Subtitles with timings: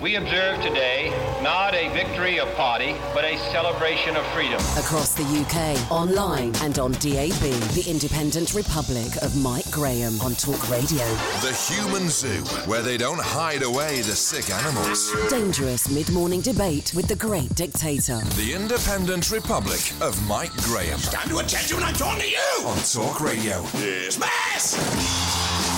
[0.00, 1.10] We observe today
[1.42, 4.58] not a victory of party, but a celebration of freedom.
[4.78, 7.38] Across the UK, online and on DAB,
[7.74, 11.04] the Independent Republic of Mike Graham on Talk Radio.
[11.42, 15.12] The Human Zoo, where they don't hide away the sick animals.
[15.28, 18.20] Dangerous mid-morning debate with the great dictator.
[18.36, 20.98] The Independent Republic of Mike Graham.
[20.98, 22.64] Stand to attention when I'm talking to you!
[22.64, 23.60] On Talk Radio.
[23.74, 25.69] Yes, mass!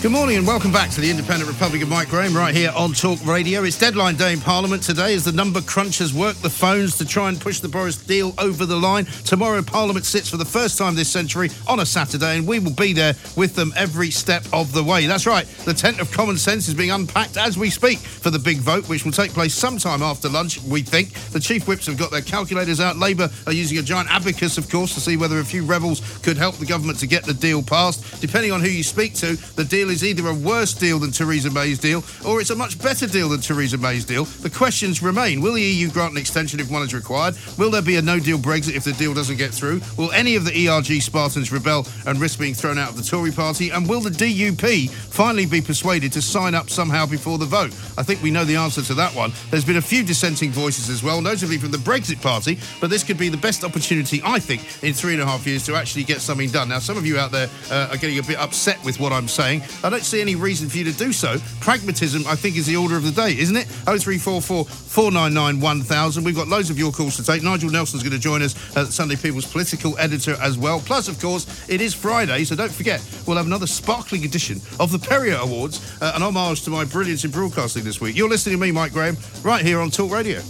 [0.00, 2.94] Good morning and welcome back to the Independent Republic of Mike Graham right here on
[2.94, 3.64] Talk Radio.
[3.64, 7.28] It's deadline day in Parliament today as the number crunchers work the phones to try
[7.28, 9.04] and push the Boris deal over the line.
[9.26, 12.72] Tomorrow, Parliament sits for the first time this century on a Saturday and we will
[12.72, 15.04] be there with them every step of the way.
[15.04, 18.38] That's right, the tent of common sense is being unpacked as we speak for the
[18.38, 21.12] big vote, which will take place sometime after lunch, we think.
[21.32, 22.96] The chief whips have got their calculators out.
[22.96, 26.38] Labour are using a giant abacus, of course, to see whether a few rebels could
[26.38, 28.22] help the government to get the deal passed.
[28.22, 31.50] Depending on who you speak to, the deal is either a worse deal than Theresa
[31.50, 34.24] May's deal or it's a much better deal than Theresa May's deal.
[34.24, 35.40] The questions remain.
[35.40, 37.36] Will the EU grant an extension if one is required?
[37.58, 39.80] Will there be a no deal Brexit if the deal doesn't get through?
[39.96, 43.32] Will any of the ERG Spartans rebel and risk being thrown out of the Tory
[43.32, 43.70] party?
[43.70, 47.72] And will the DUP finally be persuaded to sign up somehow before the vote?
[47.98, 49.32] I think we know the answer to that one.
[49.50, 53.04] There's been a few dissenting voices as well, notably from the Brexit Party, but this
[53.04, 56.04] could be the best opportunity, I think, in three and a half years to actually
[56.04, 56.68] get something done.
[56.68, 59.28] Now, some of you out there uh, are getting a bit upset with what I'm
[59.28, 59.62] saying.
[59.82, 61.38] I don't see any reason for you to do so.
[61.60, 63.66] Pragmatism, I think, is the order of the day, isn't it?
[63.66, 66.24] 0344 499 1000.
[66.24, 67.42] We've got loads of your calls to take.
[67.42, 70.80] Nigel Nelson's going to join us as Sunday People's political editor as well.
[70.80, 74.92] Plus, of course, it is Friday, so don't forget, we'll have another sparkling edition of
[74.92, 78.16] the Perrier Awards, uh, an homage to my brilliance in broadcasting this week.
[78.16, 80.40] You're listening to me, Mike Graham, right here on Talk Radio.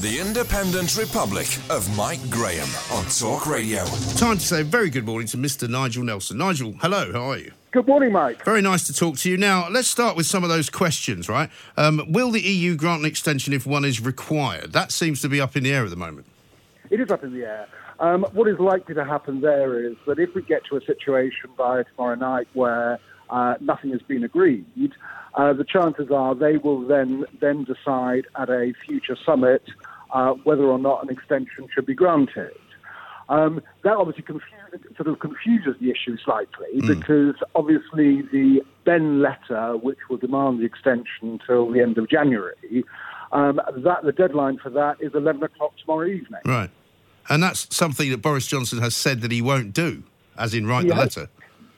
[0.00, 3.84] The Independent Republic of Mike Graham on Talk Radio.
[4.16, 5.68] Time to say a very good morning to Mr.
[5.68, 6.38] Nigel Nelson.
[6.38, 7.50] Nigel, hello, how are you?
[7.70, 8.42] Good morning, Mike.
[8.46, 9.36] Very nice to talk to you.
[9.36, 11.50] Now, let's start with some of those questions, right?
[11.76, 14.72] Um, will the EU grant an extension if one is required?
[14.72, 16.26] That seems to be up in the air at the moment.
[16.88, 17.68] It is up in the air.
[18.00, 21.50] Um, what is likely to happen there is that if we get to a situation
[21.58, 22.98] by tomorrow night where
[23.28, 24.64] uh, nothing has been agreed,
[25.34, 29.62] uh, the chances are they will then then decide at a future summit
[30.14, 32.52] uh, whether or not an extension should be granted.
[33.28, 34.57] Um, that obviously confuse,
[34.96, 40.64] sort of confuses the issue slightly because obviously the Benn letter, which will demand the
[40.64, 42.84] extension till the end of January,
[43.32, 46.40] um, that the deadline for that is 11 o'clock tomorrow evening.
[46.44, 46.70] Right.
[47.28, 50.02] And that's something that Boris Johnson has said that he won't do,
[50.36, 51.28] as in write the letter.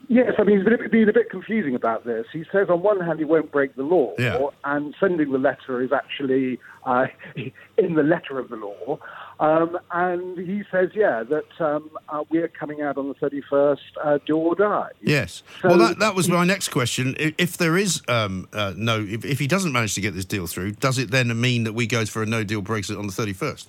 [0.07, 2.25] Yes, I mean, he's been, been a bit confusing about this.
[2.33, 4.47] He says on one hand he won't break the law, Yeah.
[4.65, 7.05] and sending the letter is actually uh,
[7.77, 8.99] in the letter of the law.
[9.41, 14.19] Um, and he says, yeah, that um, uh, we're coming out on the 31st, uh,
[14.23, 14.91] do or die.
[15.01, 15.41] Yes.
[15.63, 17.15] So- well, that, that was my next question.
[17.17, 20.45] If there is um, uh, no, if, if he doesn't manage to get this deal
[20.45, 23.13] through, does it then mean that we go for a no deal Brexit on the
[23.13, 23.65] 31st?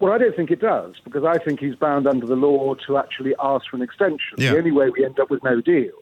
[0.00, 2.96] Well, I don't think it does, because I think he's bound under the law to
[2.96, 4.38] actually ask for an extension.
[4.38, 4.52] Yeah.
[4.52, 5.92] The only way we end up with no deal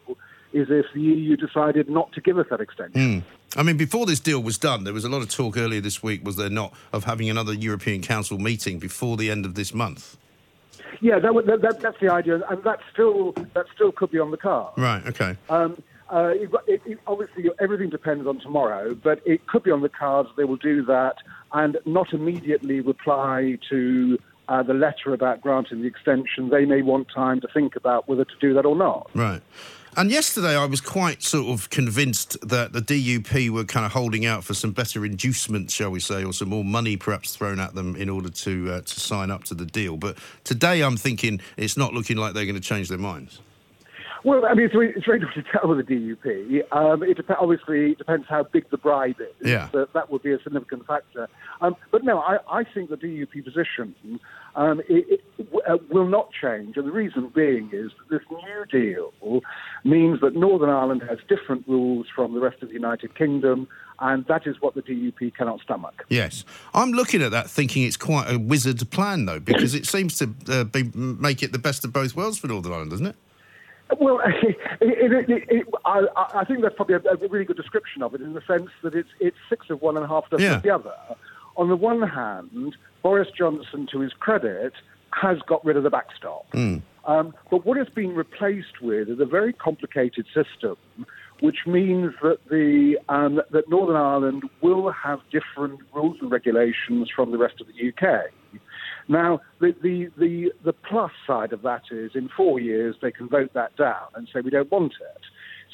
[0.52, 3.25] is if the EU decided not to give us that extension.
[3.56, 6.02] I mean, before this deal was done, there was a lot of talk earlier this
[6.02, 9.75] week, was there not, of having another European Council meeting before the end of this
[9.75, 10.16] month?
[11.00, 14.31] Yeah, that, that, that, that's the idea, and that still that still could be on
[14.31, 14.72] the card.
[14.76, 15.37] Right, okay.
[15.50, 19.88] Um, uh, it, it, obviously, everything depends on tomorrow, but it could be on the
[19.88, 20.28] cards.
[20.37, 21.16] They will do that
[21.52, 26.50] and not immediately reply to uh, the letter about granting the extension.
[26.50, 29.10] They may want time to think about whether to do that or not.
[29.14, 29.40] Right.
[29.94, 34.25] And yesterday, I was quite sort of convinced that the DUP were kind of holding
[34.25, 37.75] out for some better inducements, shall we say, or some more money perhaps thrown at
[37.75, 39.99] them in order to uh, to sign up to the deal.
[39.99, 43.41] But today, I'm thinking it's not looking like they're going to change their minds.
[44.24, 46.72] Well, I mean, it's very, it's very difficult to tell with the DUP.
[46.72, 49.34] Um, it dep- obviously depends how big the bribe is.
[49.48, 49.69] Yeah.
[49.72, 51.28] That, that would be a significant factor.
[51.60, 53.94] Um, but no, I, I think the DUP position
[54.54, 56.76] um, it, it uh, will not change.
[56.76, 59.42] And the reason being is that this new deal
[59.84, 63.66] means that Northern Ireland has different rules from the rest of the United Kingdom,
[63.98, 66.04] and that is what the DUP cannot stomach.
[66.08, 70.16] Yes, I'm looking at that thinking it's quite a wizard plan, though, because it seems
[70.19, 73.16] to uh, be, make it the best of both worlds for Northern Ireland, doesn't it?
[73.99, 78.14] Well, it, it, it, I, I, think that's probably a, a, really good description of
[78.14, 80.56] it in the sense that it's, it's six of one and a half dozen Yeah.
[80.56, 80.94] of the other.
[81.56, 84.73] On the one hand, Boris Johnson, to his credit,
[85.11, 86.46] has got rid of the backstop.
[87.05, 90.76] Um, but what it's been replaced with is a very complicated system,
[91.40, 97.32] which means that the um, that Northern Ireland will have different rules and regulations from
[97.32, 98.31] the rest of the UK.
[99.08, 103.28] Now, the, the, the, the plus side of that is in four years they can
[103.28, 105.22] vote that down and say we don't want it.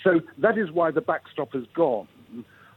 [0.02, 2.08] So that is why the backstop has gone.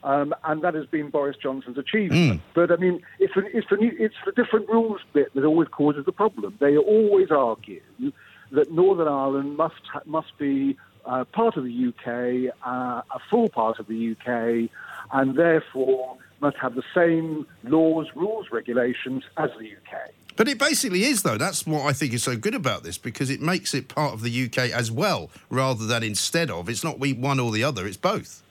[0.03, 2.42] Um, and that has been Boris Johnson's achievement.
[2.56, 6.06] But I mean, it's the, it's, the, it's the different rules bit that always causes
[6.06, 6.57] the problem.
[6.59, 7.81] They always argue
[8.51, 10.75] that Northern Ireland must ha- must be
[11.06, 14.69] uh, part of the UK, uh, a full part of the UK,
[15.13, 20.12] and therefore must have the same laws, rules, regulations as the UK.
[20.42, 21.38] But it basically is, though.
[21.38, 24.24] That's what I think is so good about this because it makes it part of
[24.24, 26.68] the UK as well, rather than instead of.
[26.68, 28.42] It's not we one or the other; it's both.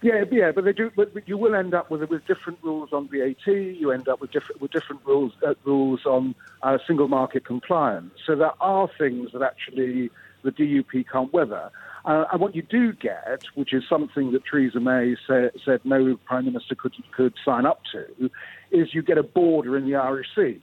[0.00, 0.90] Yeah, yeah, but they do.
[0.96, 3.46] But you will end up with with different rules on VAT.
[3.46, 8.14] You end up with different with different rules uh, rules on uh, single market compliance.
[8.26, 10.10] So there are things that actually
[10.42, 11.70] the DUP can't weather.
[12.06, 16.16] Uh, and what you do get, which is something that Theresa May sa- said no
[16.24, 18.30] prime minister could could sign up to,
[18.70, 20.62] is you get a border in the Irish Sea.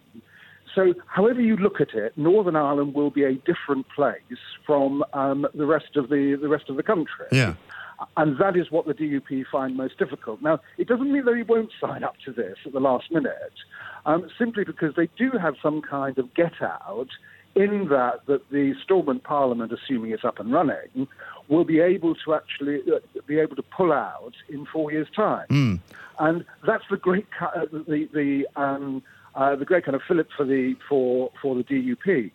[0.76, 4.22] So, however you look at it, Northern Ireland will be a different place
[4.66, 7.28] from um, the rest of the the rest of the country.
[7.32, 7.56] Yeah.
[8.18, 10.42] And that is what the DUP find most difficult.
[10.42, 13.54] Now, it doesn't mean that they won't sign up to this at the last minute,
[14.06, 17.08] um, simply because they do have some kind of get out
[17.56, 21.08] in that, that the Stormont Parliament, assuming it's up and running,
[21.48, 25.46] will be able to actually uh, be able to pull out in four years' time.
[26.20, 29.04] And that's the great, uh, the, the, um,
[29.36, 32.32] uh, the great kind of fillip for the, for, for the DUP.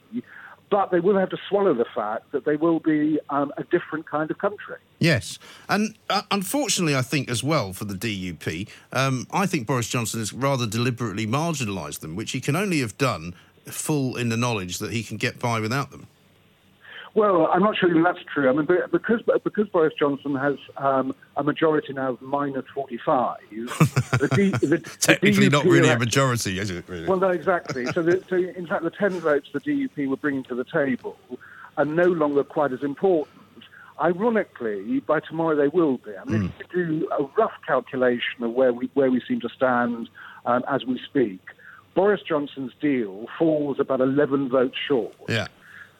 [0.70, 4.06] But they will have to swallow the fact that they will be um, a different
[4.06, 4.76] kind of country.
[4.98, 9.88] Yes, and uh, unfortunately, I think as well for the DUP, um, I think Boris
[9.88, 13.34] Johnson has rather deliberately marginalised them, which he can only have done
[13.64, 16.06] full in the knowledge that he can get by without them.
[17.14, 18.48] Well, I'm not sure even that's true.
[18.48, 24.28] I mean, because because Boris Johnson has um, a majority now of minus 45, the,
[24.34, 26.84] D, the, the Technically, not really a majority, is it?
[26.88, 27.06] Really?
[27.06, 27.86] Well, no, exactly.
[27.86, 31.16] So, the, so in fact, the 10 votes the DUP were bringing to the table
[31.76, 33.34] are no longer quite as important.
[34.00, 36.12] Ironically, by tomorrow they will be.
[36.16, 39.48] I mean, if you do a rough calculation of where we where we seem to
[39.48, 40.08] stand
[40.46, 41.40] um, as we speak,
[41.94, 45.14] Boris Johnson's deal falls about 11 votes short.
[45.28, 45.48] yeah.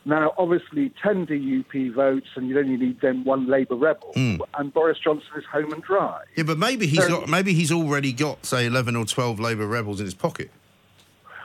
[0.08, 4.98] Now, obviously, 10 DUP votes, and you only need then one Labour rebel, and Boris
[4.98, 6.22] Johnson is home and dry.
[6.34, 9.66] Yeah, but maybe he's So- got, maybe he's already got say eleven or twelve Labour
[9.66, 10.50] rebels in his pocket.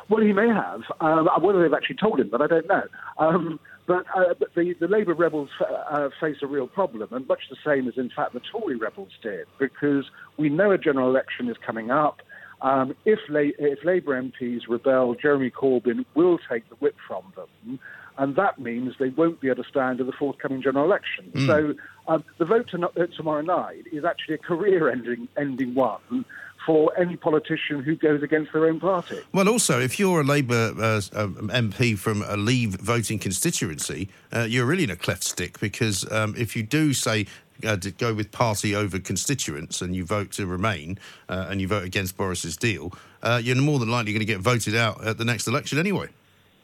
[0.07, 0.81] Well, he may have.
[1.01, 2.83] Um, whether they've actually told him, but I don't know.
[3.17, 7.41] Um, but, uh, but the, the Labour rebels uh, face a real problem, and much
[7.49, 10.05] the same as, in fact, the Tory rebels did, because
[10.37, 12.21] we know a general election is coming up.
[12.61, 17.79] Um, if, La- if Labour MPs rebel, Jeremy Corbyn will take the whip from them,
[18.17, 21.31] and that means they won't be able to stand in the forthcoming general election.
[21.47, 21.73] So
[22.07, 26.25] um, the vote to, uh, tomorrow night is actually a career-ending ending one
[26.65, 29.19] for any politician who goes against their own party.
[29.33, 34.41] Well, also, if you're a Labour uh, um, MP from a Leave voting constituency, uh,
[34.41, 37.25] you're really in a cleft stick because um, if you do say
[37.65, 40.97] uh, to go with party over constituents and you vote to remain
[41.29, 44.39] uh, and you vote against Boris's deal, uh, you're more than likely going to get
[44.39, 46.07] voted out at the next election anyway.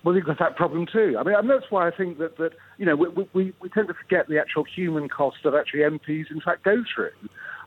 [0.04, 1.18] Well, you've got that problem too.
[1.20, 3.90] I mean, and that's why I think that, that you know, we, we, we tend
[3.90, 7.12] to forget the actual human cost that actually MPs, in fact, go through.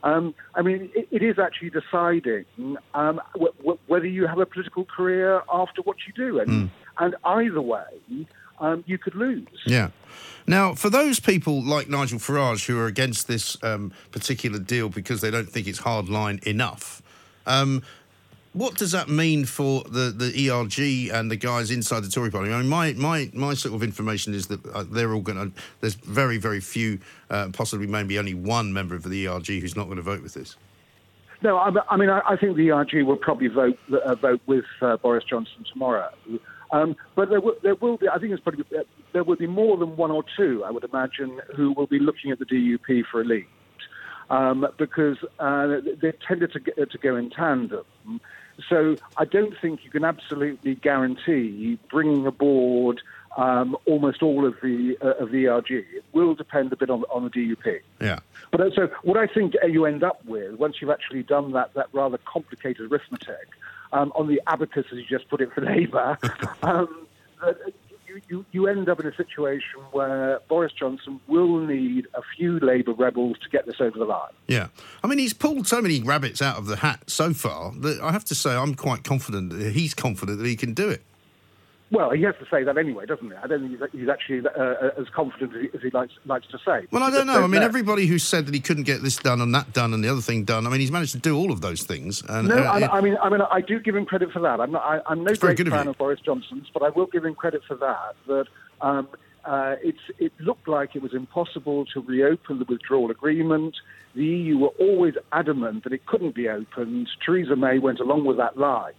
[0.03, 2.45] Um, I mean, it, it is actually deciding
[2.93, 6.39] um, w- w- whether you have a political career after what you do.
[6.39, 8.27] And, and either way,
[8.59, 9.47] um, you could lose.
[9.65, 9.89] Yeah.
[10.47, 15.21] Now, for those people like Nigel Farage who are against this um, particular deal because
[15.21, 17.01] they don't think it's hard line enough,
[17.45, 17.83] um,
[18.53, 22.51] what does that mean for the, the ERG and the guys inside the Tory party?
[22.51, 25.61] I mean, my, my, my sort of information is that uh, they're all going to.
[25.81, 29.85] There's very very few, uh, possibly maybe only one member of the ERG who's not
[29.85, 30.55] going to vote with this.
[31.41, 34.65] No, I, I mean, I, I, think the ERG will probably vote uh, vote with
[34.81, 36.09] uh, Boris Johnson tomorrow.
[36.71, 38.83] Um, but there, w- there will be, I think it's probably, uh,
[39.13, 42.31] there will be more than one or two, I would imagine, who will be looking
[42.31, 43.45] at the DUP for a lead.
[44.29, 45.67] Um, because uh,
[46.01, 47.83] they tended to, get, to go in tandem.
[48.69, 53.01] So I don't think you can absolutely guarantee bringing aboard
[53.35, 55.71] um, almost all of the uh, of the ERG.
[55.71, 57.81] It will depend a bit on, on the DUP.
[57.99, 58.19] Yeah.
[58.51, 61.73] But uh, so what I think you end up with once you've actually done that
[61.73, 63.47] that rather complicated arithmetic
[63.91, 66.17] um, on the abacus, as you just put it for Labour.
[66.63, 67.07] um,
[67.41, 67.53] uh,
[68.13, 72.59] you, you, you end up in a situation where Boris Johnson will need a few
[72.59, 74.31] Labour rebels to get this over the line.
[74.47, 74.67] Yeah.
[75.03, 78.11] I mean, he's pulled so many rabbits out of the hat so far that I
[78.11, 81.03] have to say I'm quite confident that he's confident that he can do it.
[81.93, 83.35] Well, he has to say that anyway, doesn't he?
[83.35, 86.47] I don't think he's, actually uh, uh, as confident as he, as he, likes, likes
[86.47, 86.87] to say.
[86.89, 87.43] Well, I don't know.
[87.43, 90.03] I mean, everybody who said that he couldn't get this done and that done and
[90.03, 92.23] the other thing done, I mean, he's managed to do all of those things.
[92.27, 94.59] And, no, uh, I, I, mean, I mean, I do give him credit for that.
[94.59, 97.25] I'm, not, I, am no great fan of, of, Boris Johnson's, but I will give
[97.25, 98.15] him credit for that.
[98.25, 98.47] That
[98.81, 99.07] um,
[99.45, 103.75] uh, it looked like it was impossible to reopen the withdrawal agreement.
[104.15, 107.07] The EU were always adamant that it couldn't be opened.
[107.23, 108.93] Theresa May went along with that line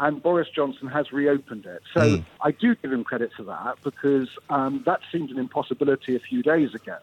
[0.00, 1.82] and Boris Johnson has reopened it.
[1.92, 2.24] So mm.
[2.40, 6.42] I do give him credit for that because um, that seemed an impossibility a few
[6.42, 6.98] days ago.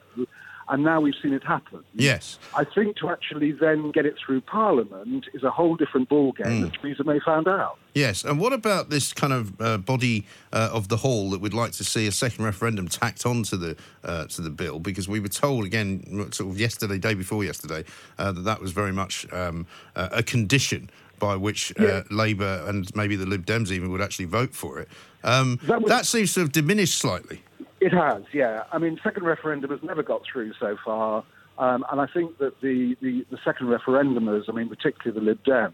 [0.68, 1.84] And now we've seen it happen.
[1.94, 2.40] Yes.
[2.56, 6.62] I think to actually then get it through Parliament is a whole different ballgame mm.
[6.64, 7.78] that Theresa May found out.
[7.94, 8.24] Yes.
[8.24, 11.74] And what about this kind of uh, body uh, of the hall that would like
[11.74, 14.80] to see a second referendum tacked onto the uh, to the bill?
[14.80, 17.84] Because we were told again, sort of yesterday, day before yesterday,
[18.18, 20.90] uh, that that was very much um, a condition
[21.26, 22.04] by which uh, yeah.
[22.12, 24.88] Labour and maybe the Lib Dems even would actually vote for it.
[25.24, 27.42] Um, that, was, that, seems to have diminished slightly.
[27.82, 28.64] It has, yeah.
[28.72, 31.24] I mean, second referendum has never got through so far,
[31.58, 35.44] um, and I think that the, the, the second referendumers, I mean, particularly the Lib
[35.44, 35.74] Dems,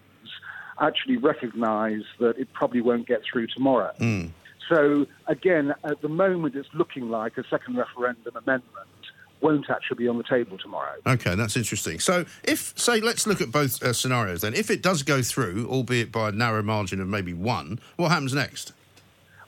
[0.79, 3.91] actually recognise that it probably won't get through tomorrow.
[4.00, 4.31] Mm.
[4.70, 8.88] So again, at the moment, it's looking like a second referendum amendment
[9.41, 10.95] won't actually be on the table tomorrow.
[11.05, 12.00] Okay, that's interesting.
[12.00, 14.53] So, if, say, let's look at both uh, scenarios then.
[14.53, 18.33] If it does go through, albeit by a narrow margin of maybe one, what happens
[18.33, 18.74] next?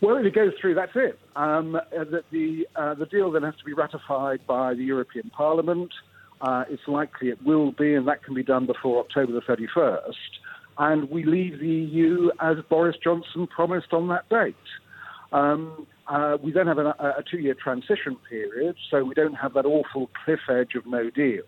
[0.02, 1.18] Well, if it goes through, that's it.
[1.36, 5.30] Um, uh, the, the, uh, the deal then has to be ratified by the European
[5.30, 5.92] Parliament.
[6.42, 10.12] Uh, it's likely it will be, and that can be done before October the 31st.
[10.78, 14.56] And we leave the EU as Boris Johnson promised on that date.
[15.32, 19.54] Um, uh, we then have a, a two year transition period, so we don't have
[19.54, 21.44] that awful cliff edge of no deal.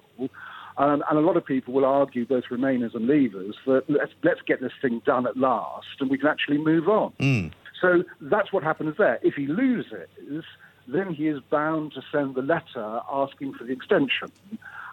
[0.77, 4.41] Um, and a lot of people will argue, both Remainers and Leavers, that let's, let's
[4.45, 7.13] get this thing done at last and we can actually move on.
[7.19, 7.51] Mm.
[7.81, 9.19] So that's what happens there.
[9.21, 10.43] If he loses,
[10.87, 14.31] then he is bound to send the letter asking for the extension.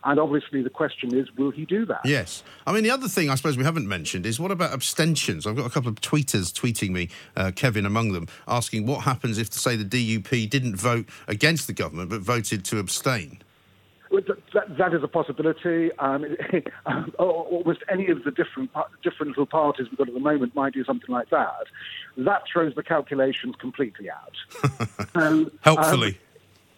[0.04, 2.00] And obviously, the question is, will he do that?
[2.04, 2.42] Yes.
[2.66, 5.46] I mean, the other thing I suppose we haven't mentioned is what about abstentions?
[5.46, 9.38] I've got a couple of tweeters tweeting me, uh, Kevin among them, asking what happens
[9.38, 13.42] if, say, the DUP didn't vote against the government but voted to abstain?
[14.10, 15.90] That, that is a possibility.
[15.98, 16.36] Um,
[16.86, 18.70] um, almost any of the different
[19.02, 21.64] different little parties we've got at the moment might do something like that.
[22.18, 25.08] That throws the calculations completely out.
[25.14, 26.18] um, Helpfully.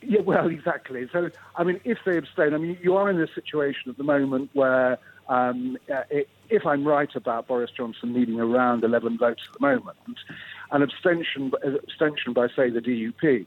[0.06, 1.08] Yeah, well, exactly.
[1.12, 4.04] So, I mean, if they abstain, I mean, you are in this situation at the
[4.04, 9.42] moment where, um, uh, it, if I'm right about Boris Johnson needing around 11 votes
[9.46, 9.96] at the moment,
[10.70, 13.46] an abstention, abstention by, say, the DUP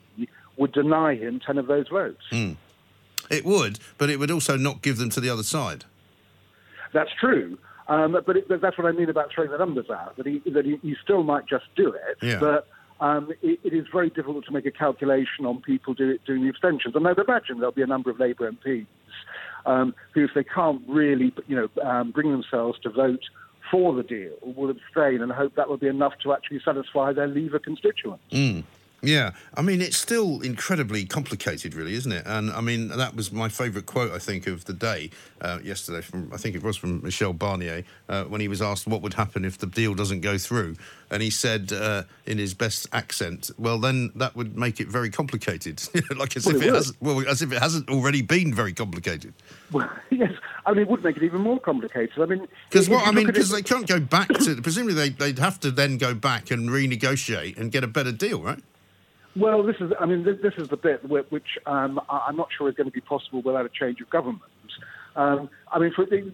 [0.57, 2.23] would deny him 10 of those votes.
[2.31, 2.55] Mm.
[3.29, 5.85] It would, but it would also not give them to the other side.
[6.93, 7.57] That's true.
[7.87, 10.39] Um, but, it, but, that's what I mean about throwing the numbers out, that he,
[10.49, 12.39] that he, he still might just do it, yeah.
[12.39, 12.67] but
[12.99, 16.49] um, it, it is very difficult to make a calculation on people do, doing the
[16.49, 16.95] abstentions.
[16.95, 18.87] And I'd imagine there'll be a number of Labour MPs
[19.65, 23.23] um, who, if they can't really, you know, um, bring themselves to vote
[23.69, 27.27] for the deal, will abstain and hope that will be enough to actually satisfy their
[27.27, 28.23] Leaver constituents.
[28.31, 28.63] Mm.
[29.03, 32.23] Yeah, I mean, it's still incredibly complicated, really, isn't it?
[32.25, 36.01] And I mean, that was my favourite quote, I think, of the day uh, yesterday.
[36.01, 39.13] From I think it was from Michel Barnier uh, when he was asked what would
[39.13, 40.77] happen if the deal doesn't go through,
[41.09, 45.09] and he said uh, in his best accent, "Well, then that would make it very
[45.09, 45.81] complicated,
[46.17, 48.73] like as well, if it, it hasn't, well, as if it hasn't already been very
[48.73, 49.33] complicated."
[49.71, 50.31] Well, yes,
[50.65, 52.19] I mean, it would make it even more complicated.
[52.19, 55.39] I mean, because what I mean, because they can't go back to presumably they, they'd
[55.39, 58.63] have to then go back and renegotiate and get a better deal, right?
[59.37, 62.69] Well, this is, I mean, this, this is the bit which um, I'm not sure
[62.69, 64.41] is going to be possible without a change of government.
[65.17, 66.31] Um, I mean, for the,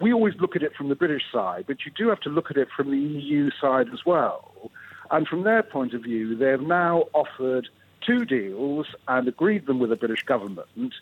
[0.00, 2.50] we always look at it from the British side, but you do have to look
[2.50, 4.70] at it from the EU side as well.
[5.10, 7.68] And from their point of view, they have now offered
[8.04, 10.94] two deals and agreed them with the British government.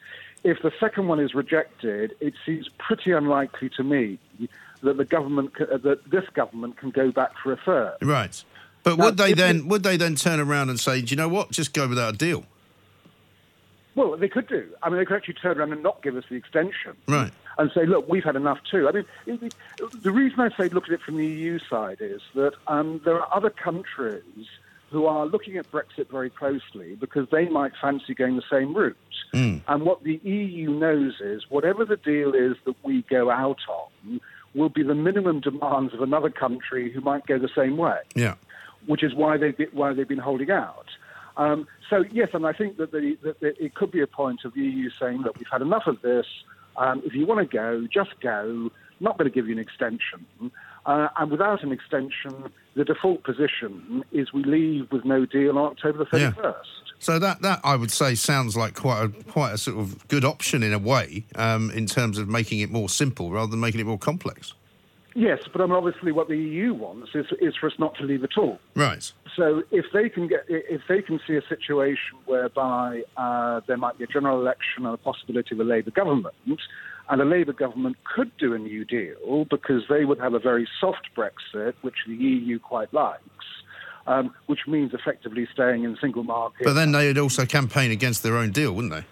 [0.43, 4.19] If the second one is rejected, it seems pretty unlikely to me
[4.83, 7.97] that the government, uh, that this government can go back for a third.
[8.03, 8.43] Right.
[8.83, 11.17] But Now, would they then it- would they then turn around and say, do you
[11.17, 11.53] know what?
[11.53, 12.45] Just go without a deal.
[13.95, 14.69] Well, they could do.
[14.83, 16.97] I mean, they could actually turn around and not give us the extension.
[17.09, 17.33] Right.
[17.59, 18.89] And say, look, we've had enough too.
[18.89, 19.55] I mean, it, it,
[20.03, 23.21] the reason I say look at it from the EU side is that um, there
[23.21, 24.47] are other countries
[24.91, 28.97] who are looking at Brexit very closely because they might fancy going the same route.
[29.33, 34.21] And what the EU knows is whatever the deal is that we go out on
[34.55, 38.35] will be the minimum demands of another country who might go the same way Yeah.
[38.87, 40.87] which is why they've been, why they've been holding out.
[41.37, 44.41] Um, so yes, and I think that, the, that the, it could be a point
[44.45, 46.27] of the EU saying, look, we've had enough of this.
[46.77, 48.71] Um, if you want to go, just go.
[49.03, 50.27] Not going to give you an extension.
[50.85, 55.71] Uh, and without an extension, the default position is we leave with no deal on
[55.71, 56.33] October the Yeah.
[56.33, 56.55] 31st.
[56.99, 60.23] So that, that I would say sounds like quite a quite a sort of good
[60.23, 63.81] option in a way, um, in terms of making it more simple rather than making
[63.81, 64.53] it more complex.
[65.15, 68.05] Yes, but I mean, obviously what the EU wants is, is for us not to
[68.05, 68.61] leave at all.
[68.77, 69.11] Right.
[69.37, 73.99] So if they can get, if they can see a situation whereby uh, there might
[73.99, 76.35] be a general election and a possibility of a Labour government,
[77.09, 80.69] and a Labour government could do a new deal because they would have a very
[80.81, 83.21] soft Brexit, which the EU quite likes,
[84.07, 86.65] um, which means effectively staying in the single market.
[86.65, 89.05] But then they'd also campaign against their own deal, wouldn't they?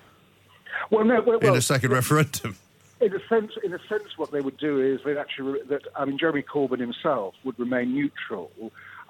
[0.91, 2.57] well, no, well, In a second referendum.
[3.01, 6.05] In a sense, in a sense, what they would do is they'd actually that I
[6.05, 8.51] mean, Jeremy Corbyn himself would remain neutral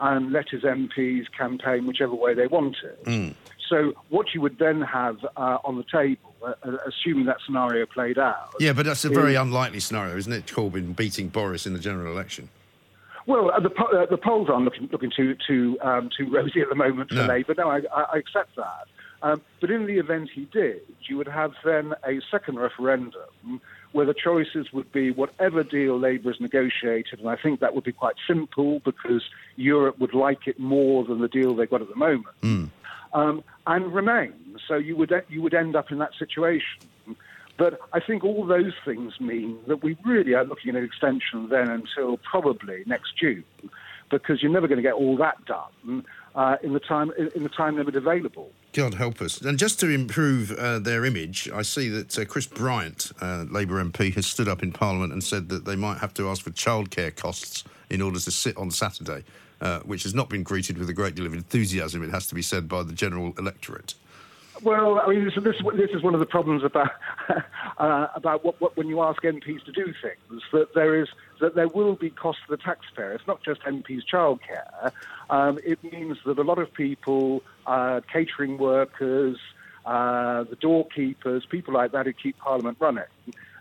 [0.01, 3.35] and let his MPs campaign whichever way they wanted.
[3.69, 7.85] So what you would then have uh, on the table, uh, uh, assuming that scenario
[7.85, 10.47] played out, Yeah, but that's a very is- unlikely scenario, isn't it?
[10.47, 12.49] Corbyn beating Boris in the general election.
[13.27, 16.63] Well, uh, the, po- uh, the polls aren't looking, looking too too um, too rosy
[16.63, 17.27] at the moment for No.
[17.27, 17.55] Labour.
[17.59, 18.87] No, I I accept that.
[19.23, 23.61] Um, but in the event he did, you would have then a second referendum
[23.93, 27.85] where the choices would be whatever deal Labour has negotiated, and I think that would
[27.85, 29.23] be quite simple because
[29.57, 32.27] Europe would like it more than the deal they've got at the moment,
[33.13, 34.59] um, and remain.
[34.69, 36.81] So you would you would end up in that situation.
[37.57, 41.49] But I think all those things mean that we really are looking at an extension
[41.49, 43.43] then until probably next June,
[44.11, 46.05] because you're never going to get all that done
[46.37, 48.53] uh, in the time in, in the time limit available.
[48.73, 49.41] God help us.
[49.41, 53.83] And just to improve uh, their image, I see that uh, Chris Bryant, uh, Labour
[53.83, 56.51] MP, has stood up in Parliament and said that they might have to ask for
[56.51, 59.25] childcare costs in order to sit on Saturday,
[59.61, 62.35] uh, which has not been greeted with a great deal of enthusiasm, it has to
[62.35, 63.95] be said, by the general electorate.
[64.63, 66.91] Well, I mean, this, this, this is one of the problems about
[67.79, 71.09] uh, about what, what, when you ask MPs to do things that there is
[71.41, 73.13] that there will be cost to the taxpayer.
[73.13, 74.93] It's not just MPs' childcare.
[75.31, 79.39] Um, it means that a lot of people, uh, catering workers,
[79.87, 83.05] uh, the doorkeepers, people like that who keep Parliament running,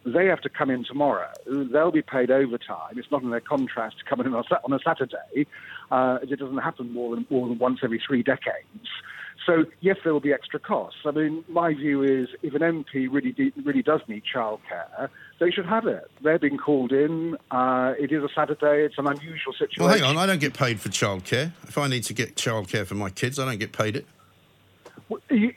[0.05, 1.29] they have to come in tomorrow.
[1.45, 2.97] They'll be paid overtime.
[2.97, 5.47] It's not in their contract to come in on a, Saturday.
[5.91, 8.87] Uh, it doesn't happen more than more than once every three decades.
[9.47, 10.99] So yes, there will be extra costs.
[11.05, 15.07] I mean, my view is if an MP really de- really does need childcare,
[15.39, 16.11] they should have it.
[16.21, 17.37] They're being called in.
[17.49, 18.83] Uh, it is a Saturday.
[18.83, 19.83] It's an unusual situation.
[19.83, 21.53] Well, hang on, I don't get paid for childcare.
[21.63, 24.05] If I need to get childcare for my kids, I don't get paid it.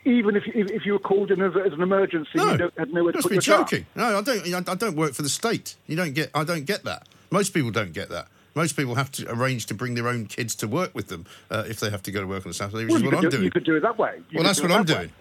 [0.05, 2.77] Even if, if if you were called in as, as an emergency, No, you don't
[2.79, 3.85] have nowhere to must put be your joking.
[3.95, 4.69] No, I don't.
[4.69, 5.75] I don't work for the state.
[5.87, 6.31] You don't get.
[6.33, 7.09] I don't get that.
[7.29, 8.29] Most people don't get that.
[8.55, 11.63] Most people have to arrange to bring their own kids to work with them uh,
[11.67, 13.21] if they have to go to work on a Saturday, which Well, is what I'm
[13.21, 13.43] do, doing.
[13.43, 14.19] you could do it that way.
[14.29, 14.83] You well, that's what I'm way.
[14.85, 15.11] doing.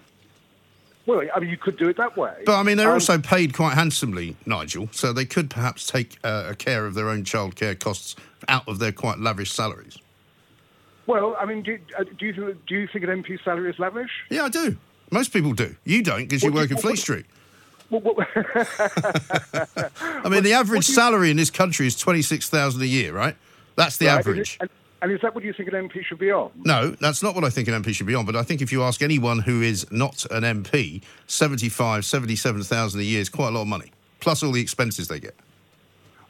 [1.06, 2.34] Well, I mean, you could do it that way.
[2.44, 4.88] But I mean, they're Um, also paid quite handsomely, Nigel.
[4.92, 8.16] So they could perhaps take uh, a care of their own childcare costs
[8.48, 9.96] out of their quite lavish salaries.
[11.06, 14.10] Well, I mean, do, uh, do you do you think an MP's salary is lavish?
[14.28, 14.76] Yeah, I do.
[15.10, 15.74] Most people do.
[15.84, 17.26] You don't because you do work you- in Fleet Street.
[17.26, 17.34] What,
[17.90, 17.96] I
[20.29, 23.37] mean, the average salary in this country is twenty six thousand a year, right?
[23.76, 24.59] That's the Right, average.
[24.61, 24.70] And,
[25.03, 26.50] and is that what you think an MP should be on?
[26.64, 28.26] No, that's not what I think an MP should be on.
[28.26, 33.03] But I think if you ask anyone who is not an MP, 75, 77,000 a
[33.03, 35.35] year is quite a lot of money, plus all the expenses they get.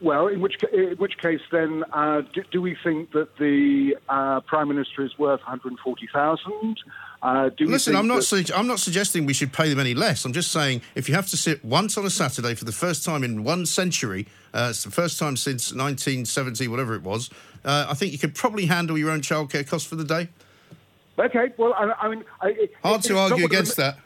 [0.00, 4.40] Well, in which in which case then uh, do, do we think that the uh,
[4.40, 6.76] prime minister is worth 140,000?
[7.22, 8.16] Uh, do Listen, I'm not.
[8.16, 10.24] that- Su- I'm not suggesting we should pay them any less.
[10.24, 13.04] I'm just saying if you have to sit once on a Saturday for the first
[13.04, 17.28] time in one century, uh, it's the first time since 1970, whatever it was.
[17.62, 20.28] Uh, I think you could probably handle your own childcare costs for the day.
[21.18, 23.98] Okay, well, I, I mean, I, it- Hard to argue against that.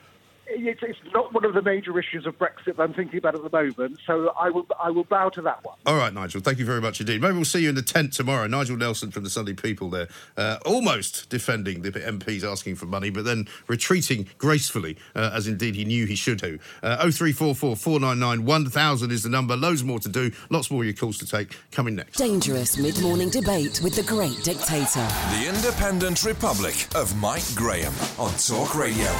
[0.46, 3.42] It's, it's not one of the major issues of Brexit that I'm thinking about at
[3.42, 3.98] the moment.
[4.06, 5.76] So I will I will bow to that one.
[5.86, 6.40] All right, Nigel.
[6.40, 7.20] Thank you very much indeed.
[7.20, 8.46] Maybe we'll see you in the tent tomorrow.
[8.46, 13.10] Nigel Nelson from the Sunday People there, uh, almost defending the MPs asking for money,
[13.10, 16.58] but then retreating gracefully, uh, as indeed he knew he should do.
[16.82, 19.56] Uh, 0344 499 1000 is the number.
[19.56, 20.30] Loads more to do.
[20.50, 21.56] Lots more of your calls to take.
[21.70, 22.18] Coming next.
[22.18, 25.06] Dangerous mid morning debate with the great dictator.
[25.30, 29.10] The Independent Republic of Mike Graham on Talk Radio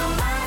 [0.00, 0.39] my mind.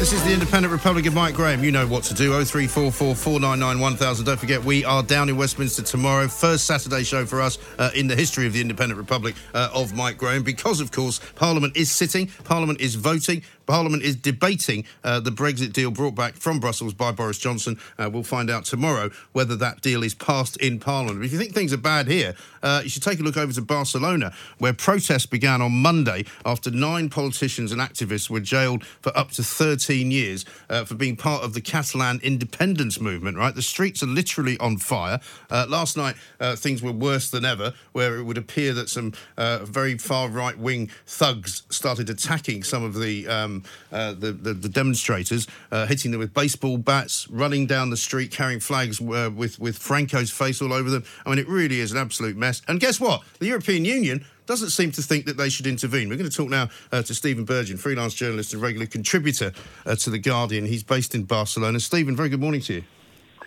[0.00, 1.62] This is the Independent Republic of Mike Graham.
[1.62, 2.30] You know what to do.
[2.30, 4.24] 0344 499 1000.
[4.24, 6.26] Don't forget, we are down in Westminster tomorrow.
[6.26, 9.94] First Saturday show for us uh, in the history of the Independent Republic uh, of
[9.94, 10.42] Mike Graham.
[10.42, 13.42] Because, of course, Parliament is sitting, Parliament is voting.
[13.70, 17.78] Parliament is debating uh, the Brexit deal brought back from Brussels by Boris Johnson.
[17.98, 21.24] Uh, we'll find out tomorrow whether that deal is passed in Parliament.
[21.24, 22.34] If you think things are bad here,
[22.64, 26.72] uh, you should take a look over to Barcelona, where protests began on Monday after
[26.72, 29.44] nine politicians and activists were jailed for up to
[29.90, 33.52] 13 years uh, for being part of the Catalan independence movement, right?
[33.52, 35.18] The streets are literally on fire.
[35.50, 39.12] Uh, last night, uh, things were worse than ever, where it would appear that some
[39.36, 43.26] very far right wing thugs started attacking some of the.
[43.26, 47.96] Um, uh, the, the, the, demonstrators, uh, hitting them with baseball bats, running down the
[47.96, 51.02] street carrying flags uh, with, with Franco's face all over them.
[51.26, 52.62] I mean, it really is an absolute mess.
[52.68, 53.22] And guess what?
[53.40, 56.08] The European Union doesn't seem to think that they should intervene.
[56.08, 59.52] We're going to talk now uh, to Stephen Burgen, freelance journalist and regular contributor
[59.86, 60.66] uh, to The Guardian.
[60.66, 61.78] He's based in Barcelona.
[61.78, 62.84] Stephen, very good morning to you.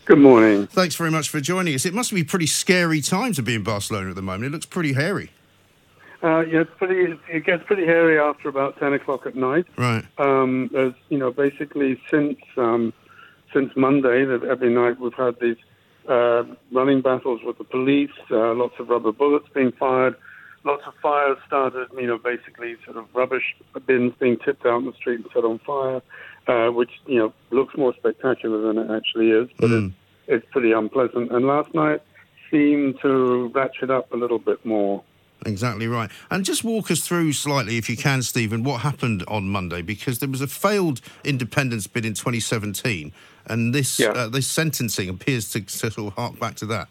[0.06, 0.68] Good morning.
[0.68, 1.86] Thanks very much for joining us.
[1.86, 4.46] It must be a pretty scary time to be in Barcelona at the moment.
[4.46, 5.30] It looks pretty hairy.
[6.24, 7.20] Uh, yeah, it's pretty.
[7.30, 9.66] It gets pretty hairy after about ten o'clock at night.
[9.78, 10.06] Right.
[10.18, 12.94] Um, as you know, basically since um,
[13.54, 15.58] since Monday, that every night we've had these
[16.08, 18.12] uh, running battles with the police.
[18.32, 20.16] Uh, lots of rubber bullets being fired.
[20.66, 21.90] Lots of fires started.
[21.94, 25.44] You know, basically sort of rubbish bins being tipped out in the street and set
[25.44, 26.02] on fire,
[26.48, 29.88] uh, which you know looks more spectacular than it actually is, but mm.
[29.88, 29.96] it's,
[30.28, 31.32] it's pretty unpleasant.
[31.32, 32.02] And last night
[32.50, 35.04] seemed to ratchet up a little bit more.
[35.46, 36.10] Exactly right.
[36.32, 40.20] And just walk us through slightly, if you can, Stephen, what happened on Monday, because
[40.20, 43.12] there was a failed independence bid in 2017,
[43.48, 44.10] and this yeah.
[44.10, 46.88] uh, this sentencing appears to, to sort of hark back to that.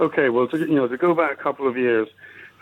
[0.00, 2.08] Okay, well, to, you know, to go back a couple of years,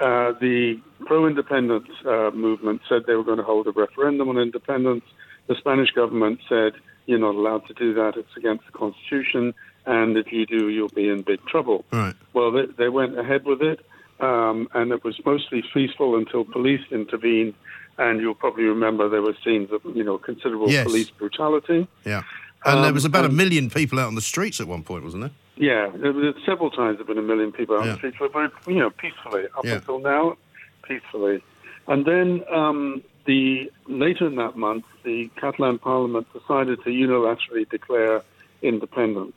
[0.01, 5.05] uh, the pro-independence uh, movement said they were going to hold a referendum on independence.
[5.47, 6.73] The Spanish government said
[7.07, 9.55] you're not allowed to do that; it's against the constitution,
[9.87, 11.85] and if you do, you'll be in big trouble.
[11.93, 12.15] Right.
[12.33, 13.81] Well, they, they went ahead with it.
[14.21, 17.55] Um, and it was mostly peaceful until police intervened.
[17.99, 20.85] And you'll probably remember there were scenes of you know considerable yes.
[20.85, 21.89] police brutality.
[22.05, 22.23] Yeah,
[22.65, 25.05] and um, there was about a million people out on the streets at one point,
[25.05, 25.33] wasn't there?
[25.59, 27.93] Yeah, there was, several times there have been a million people out yeah.
[27.93, 29.75] on the streets, but you know peacefully up yeah.
[29.75, 30.37] until now,
[30.83, 31.43] peacefully.
[31.89, 38.23] And then um, the later in that month, the Catalan Parliament decided to unilaterally declare
[38.63, 39.35] independence.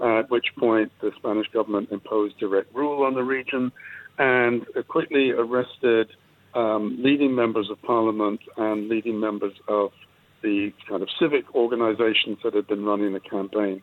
[0.00, 3.72] At which point, the Spanish government imposed direct rule on the region
[4.18, 6.10] and quickly arrested
[6.54, 9.92] um, leading members of parliament and leading members of
[10.42, 13.82] the kind of civic organizations that had been running the campaign.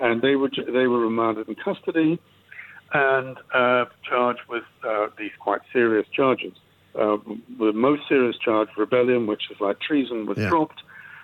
[0.00, 2.18] And they were, they were remanded in custody
[2.92, 6.52] and uh, charged with uh, these quite serious charges.
[6.94, 7.18] Uh,
[7.58, 10.48] the most serious charge, rebellion, which is like treason, was yeah.
[10.48, 10.82] dropped,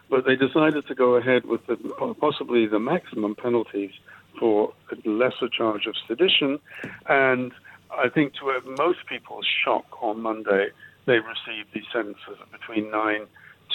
[0.09, 1.77] but they decided to go ahead with the,
[2.21, 3.91] possibly the maximum penalties
[4.39, 6.61] for a lesser charge of sedition
[7.09, 7.53] and
[7.91, 10.69] I think to most people's shock on Monday,
[11.07, 13.27] they received these sentences of between nine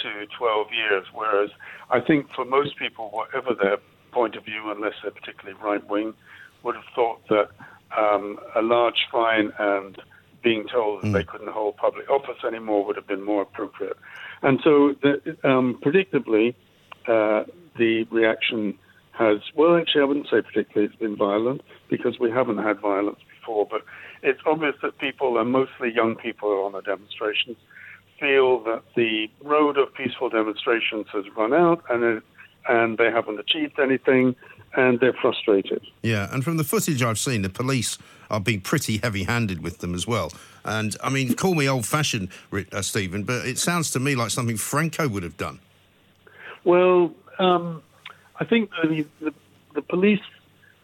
[0.02, 1.06] to 12 years.
[1.12, 1.50] Whereas
[1.90, 3.78] I think for most people, whatever their
[4.12, 6.14] point of view, unless they're particularly right wing,
[6.62, 7.48] would have thought that
[7.96, 10.00] um, a large fine and
[10.42, 11.12] being told that mm.
[11.12, 13.96] they couldn't hold public office anymore would have been more appropriate.
[14.42, 16.54] And so, the, um, predictably,
[17.06, 17.44] uh,
[17.78, 18.78] the reaction
[19.12, 23.18] has, well, actually, I wouldn't say particularly it's been violent because we haven't had violence
[23.38, 23.82] before, but
[24.22, 27.56] it's obvious that people, and mostly young people are on the demonstrations,
[28.18, 32.22] feel that the road of peaceful demonstrations has run out and, it,
[32.68, 34.36] and they haven't achieved anything
[34.74, 35.82] and they're frustrated.
[36.02, 37.98] Yeah, and from the footage I've seen, the police
[38.30, 40.32] are being pretty heavy handed with them as well.
[40.64, 44.30] And I mean, call me old fashioned, uh, Stephen, but it sounds to me like
[44.30, 45.60] something Franco would have done.
[46.64, 47.82] Well, um,
[48.40, 49.34] I think the, the,
[49.74, 50.20] the police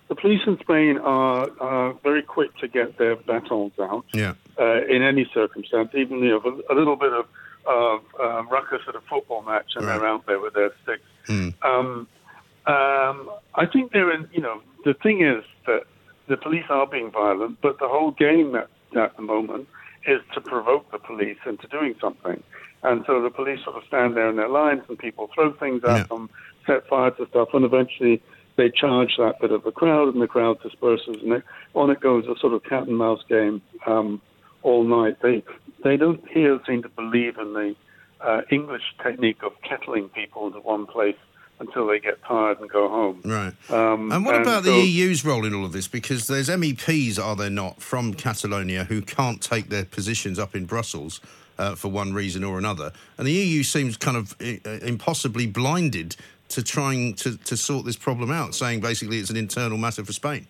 [0.09, 4.35] the police in Spain are, are very quick to get their batons out yeah.
[4.59, 7.27] uh, in any circumstance, even you know, a, little bit of
[7.67, 9.99] uh, ruckus at a football match and right.
[9.99, 11.03] they're out there with their sticks.
[11.27, 11.55] Mm.
[11.65, 12.09] Um,
[12.67, 14.29] Um, I think they're in.
[14.31, 15.85] You know, the thing is that
[16.29, 19.67] the police are being violent, but the whole game at, at the moment
[20.07, 22.43] is to provoke the police into doing something.
[22.83, 25.83] And so the police sort of stand there in their lines, and people throw things
[25.85, 26.03] at Yeah.
[26.05, 26.29] them,
[26.67, 28.21] set fire to stuff, and eventually
[28.57, 31.45] they charge that bit of the crowd, and the crowd disperses, and it,
[31.75, 34.21] on it goes a sort of cat and mouse game um,
[34.69, 35.17] all night.
[35.23, 35.43] They
[35.83, 37.75] they don't here seem to believe in the
[38.21, 41.17] uh, English technique of kettling people into one place
[41.61, 43.21] until they get tired and go home.
[43.25, 43.53] Right.
[43.71, 45.89] Um, And what about the EU's role in all of this?
[45.89, 50.67] Because there's MEPs, are there not, from Catalonia who can't take their positions up in
[50.67, 51.21] Brussels
[51.59, 52.93] uh, for one reason or another.
[53.17, 56.15] And the EU seems kind of uh, impossibly blinded
[56.51, 60.13] to trying to, to sort this problem out, saying basically it's an internal matter for
[60.13, 60.47] Spain.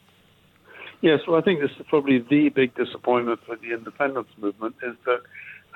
[1.01, 4.97] Yes, well, I think this is probably the big disappointment for the independence movement is
[5.05, 5.23] that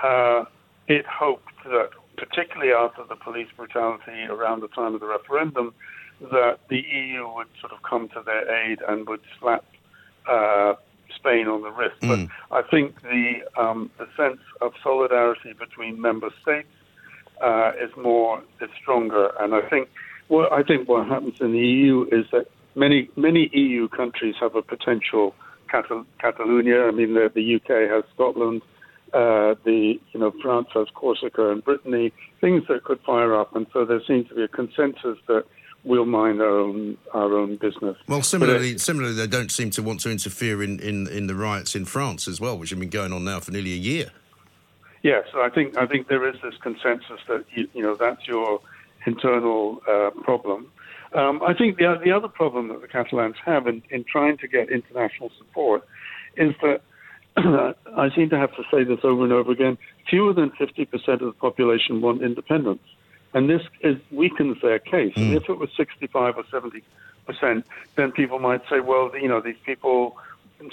[0.02, 0.44] uh,
[0.88, 5.74] it hoped that, particularly after the police brutality around the time of the referendum,
[6.20, 9.64] that the EU would sort of come to their aid and would slap
[10.28, 10.74] uh,
[11.14, 11.96] Spain on the wrist.
[12.00, 16.68] But I think the um, the sense of solidarity between member states
[17.40, 19.88] uh, is more is stronger, and I think
[20.28, 24.54] what I think what happens in the EU is that many many EU countries have
[24.54, 25.34] a potential
[25.70, 26.84] Catal- Catalonia.
[26.86, 28.62] I mean, the, the UK has Scotland.
[29.12, 33.66] Uh, the you know France has Corsica and Brittany, things that could fire up, and
[33.72, 35.44] so there seems to be a consensus that
[35.84, 37.96] we'll mind our own our own business.
[38.08, 41.74] Well, similarly, similarly, they don't seem to want to interfere in, in, in the riots
[41.74, 44.10] in France as well, which have been going on now for nearly a year.
[45.02, 48.60] Yes, I think I think there is this consensus that you, you know that's your
[49.04, 50.70] internal uh, problem.
[51.14, 54.48] Um, I think the the other problem that the Catalans have in, in trying to
[54.48, 55.84] get international support
[56.36, 56.80] is that
[57.36, 59.76] I seem to have to say this over and over again.
[60.08, 62.82] Fewer than fifty percent of the population want independence,
[63.34, 65.12] and this is weakens their case.
[65.16, 66.82] And if it was sixty-five or seventy
[67.26, 70.16] percent, then people might say, well, you know, these people,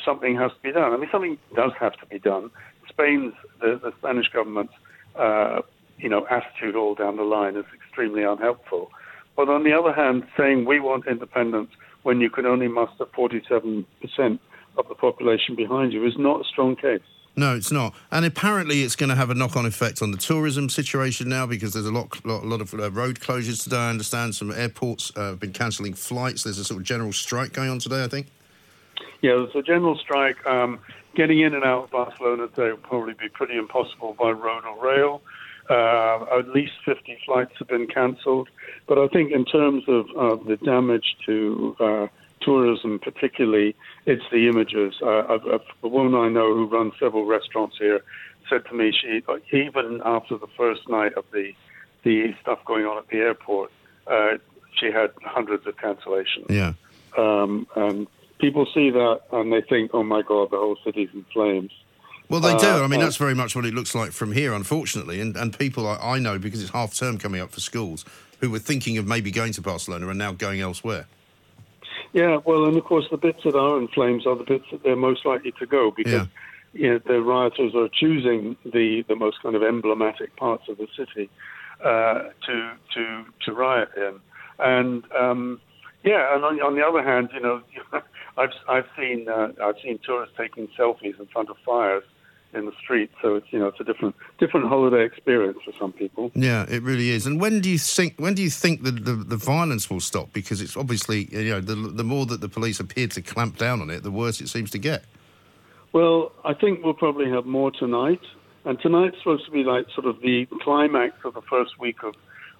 [0.03, 0.93] something has to be done.
[0.93, 2.49] I mean, something does have to be done.
[2.87, 4.73] Spain's the, the Spanish government's
[5.15, 5.61] uh,
[5.97, 8.91] you know attitude all down the line is extremely unhelpful.
[9.39, 11.69] But on the other hand, saying we want independence
[12.03, 14.41] when you can only muster 47 percent
[14.77, 16.99] of the population behind you is not a strong case.
[17.37, 17.95] No, it's not.
[18.11, 21.71] And apparently, it's going to have a knock-on effect on the tourism situation now because
[21.71, 23.77] there's a lot, lot, lot of uh, road closures today.
[23.77, 26.43] I understand some airports uh, have been cancelling flights.
[26.43, 28.03] There's a sort of general strike going on today.
[28.03, 28.27] I think.
[29.21, 30.45] Yeah, there's a general strike.
[30.45, 30.79] Um,
[31.15, 34.85] getting in and out of Barcelona today will probably be pretty impossible by road or
[34.85, 35.21] rail.
[35.69, 38.49] Uh, at least 50 flights have been cancelled.
[38.87, 42.07] But I think in terms of uh, the damage to uh,
[42.41, 44.95] tourism, particularly, it's the images.
[45.01, 48.01] Uh, I've, I've, a woman I know who runs several restaurants here
[48.49, 49.21] said to me, she
[49.55, 51.53] even after the first night of the
[52.03, 53.71] the stuff going on at the airport,
[54.07, 54.37] uh,
[54.79, 56.49] she had hundreds of cancellations.
[56.49, 56.73] Yeah.
[57.17, 58.07] Um, and
[58.39, 61.71] people see that and they think, oh my God, the whole city's in flames.
[62.29, 62.67] Well, they do.
[62.67, 65.19] Uh, I mean, that's very much what it looks like from here, unfortunately.
[65.19, 68.05] And, and people I, I know, because it's half term coming up for schools,
[68.39, 71.07] who were thinking of maybe going to Barcelona are now going elsewhere.
[72.13, 74.83] Yeah, well, and of course, the bits that are in flames are the bits that
[74.83, 76.27] they're most likely to go because
[76.73, 80.87] you know, the rioters are choosing the, the most kind of emblematic parts of the
[80.95, 81.29] city
[81.83, 84.19] uh, to to to riot in.
[84.59, 85.61] And um,
[86.03, 87.61] yeah, and on, on the other hand, you know,
[88.37, 92.03] I've I've seen uh, I've seen tourists taking selfies in front of fires
[92.53, 93.11] in the street.
[93.21, 96.31] So it's you know it's a different different holiday experience for some people.
[96.35, 97.25] Yeah, it really is.
[97.25, 100.33] And when do you think when do you think that the, the violence will stop?
[100.33, 103.81] Because it's obviously you know the the more that the police appear to clamp down
[103.81, 105.05] on it, the worse it seems to get.
[105.91, 108.21] Well, I think we'll probably have more tonight.
[108.65, 112.13] And tonight's supposed to be like sort of the climax of the first week of,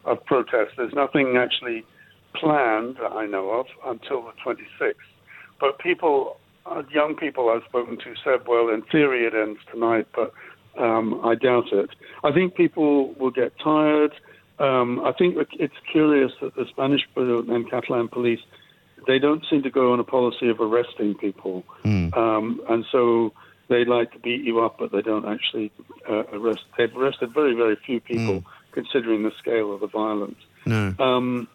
[0.05, 0.71] of protest.
[0.77, 1.85] There's nothing actually
[2.33, 4.93] planned that I know of until the 26th.
[5.59, 6.39] But people,
[6.91, 10.33] young people I've spoken to said, well, in theory it ends tonight, but
[10.77, 11.89] um, I doubt it.
[12.23, 14.13] I think people will get tired.
[14.59, 18.41] Um, I think it's curious that the Spanish and Catalan police
[19.07, 21.63] they don't seem to go on a policy of arresting people,
[22.13, 23.33] um, and so
[23.69, 25.71] they like to beat you up, but they don't actually
[26.09, 26.61] uh, arrest.
[26.77, 30.39] They've arrested very, very few people, considering the scale of the violence.
[30.65, 30.93] No.
[30.99, 31.47] Um,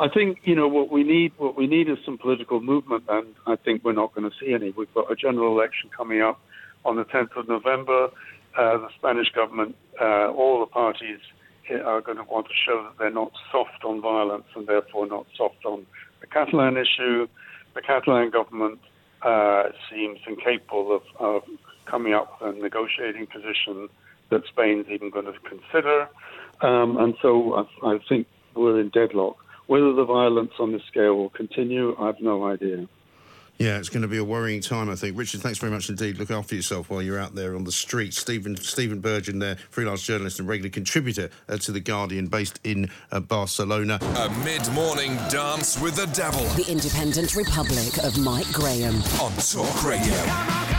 [0.00, 1.32] I think you know what we need.
[1.38, 4.52] What we need is some political movement, and I think we're not going to see
[4.52, 4.70] any.
[4.70, 6.40] We've got a general election coming up
[6.84, 8.08] on the 10th of November.
[8.56, 11.18] Uh, the Spanish government, uh, all the parties
[11.84, 15.26] are going to want to show that they're not soft on violence and therefore not
[15.36, 15.84] soft on
[16.20, 17.26] the Catalan issue.
[17.74, 18.78] The Catalan government
[19.22, 21.42] uh, seems incapable of, of
[21.86, 23.88] coming up with a negotiating position
[24.30, 26.08] that Spain's even going to consider.
[26.60, 29.36] Um, and so I, I think we're in deadlock.
[29.68, 32.88] Whether the violence on this scale will continue, I have no idea.
[33.58, 35.18] Yeah, it's going to be a worrying time, I think.
[35.18, 36.16] Richard, thanks very much indeed.
[36.16, 38.14] Look after yourself while you're out there on the street.
[38.14, 42.88] Stephen Stephen Burgen, there, freelance journalist and regular contributor uh, to The Guardian, based in
[43.12, 43.98] uh, Barcelona.
[44.00, 46.44] A mid morning dance with the devil.
[46.54, 48.94] The Independent Republic of Mike Graham.
[49.20, 50.77] On Talk Radio.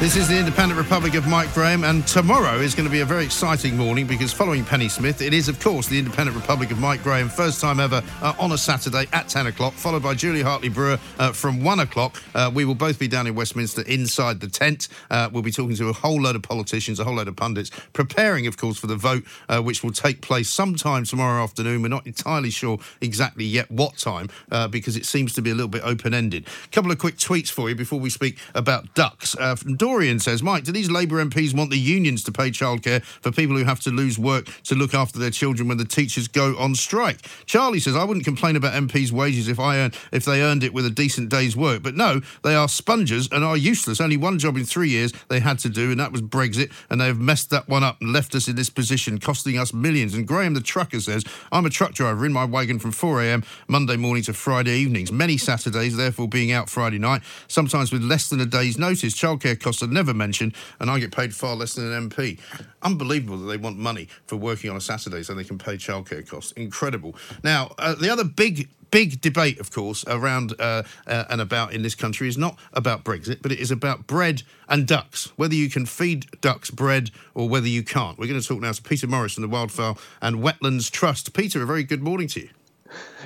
[0.00, 3.04] This is the Independent Republic of Mike Graham, and tomorrow is going to be a
[3.04, 6.78] very exciting morning because following Penny Smith, it is, of course, the Independent Republic of
[6.78, 10.42] Mike Graham, first time ever uh, on a Saturday at 10 o'clock, followed by Julia
[10.42, 12.22] Hartley Brewer uh, from 1 o'clock.
[12.34, 14.88] Uh, we will both be down in Westminster inside the tent.
[15.10, 17.70] Uh, we'll be talking to a whole load of politicians, a whole load of pundits,
[17.92, 21.82] preparing, of course, for the vote, uh, which will take place sometime tomorrow afternoon.
[21.82, 25.54] We're not entirely sure exactly yet what time uh, because it seems to be a
[25.54, 26.48] little bit open ended.
[26.64, 29.34] A couple of quick tweets for you before we speak about ducks.
[29.34, 33.30] from Dorian says, Mike, do these Labour MPs want the unions to pay childcare for
[33.30, 36.56] people who have to lose work to look after their children when the teachers go
[36.56, 37.18] on strike?
[37.44, 40.72] Charlie says, I wouldn't complain about MPs' wages if I earn, if they earned it
[40.72, 41.82] with a decent day's work.
[41.82, 44.00] But no, they are spongers and are useless.
[44.00, 46.98] Only one job in three years they had to do, and that was Brexit, and
[46.98, 50.14] they have messed that one up and left us in this position, costing us millions.
[50.14, 53.44] And Graham the trucker says, I'm a truck driver in my wagon from 4 a.m.
[53.68, 55.12] Monday morning to Friday evenings.
[55.12, 59.12] Many Saturdays, therefore, being out Friday night, sometimes with less than a day's notice.
[59.12, 62.38] Childcare costs are never mentioned, and I get paid far less than an MP.
[62.82, 66.26] Unbelievable that they want money for working on a Saturday so they can pay childcare
[66.26, 66.52] costs.
[66.52, 67.14] Incredible.
[67.42, 71.82] Now, uh, the other big big debate, of course, around uh, uh, and about in
[71.82, 75.32] this country is not about Brexit, but it is about bread and ducks.
[75.36, 78.18] Whether you can feed ducks bread or whether you can't.
[78.18, 81.32] We're going to talk now to Peter Morris from the Wildfowl and Wetlands Trust.
[81.32, 82.50] Peter, a very good morning to you.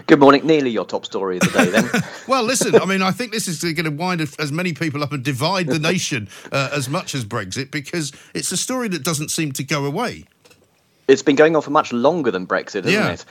[0.07, 0.47] Good morning.
[0.47, 1.89] Nearly your top story of the day, then.
[2.29, 5.13] well, listen, I mean, I think this is going to wind as many people up
[5.13, 9.31] and divide the nation uh, as much as Brexit because it's a story that doesn't
[9.31, 10.25] seem to go away.
[11.07, 13.13] It's been going on for much longer than Brexit, hasn't yeah.
[13.13, 13.25] it?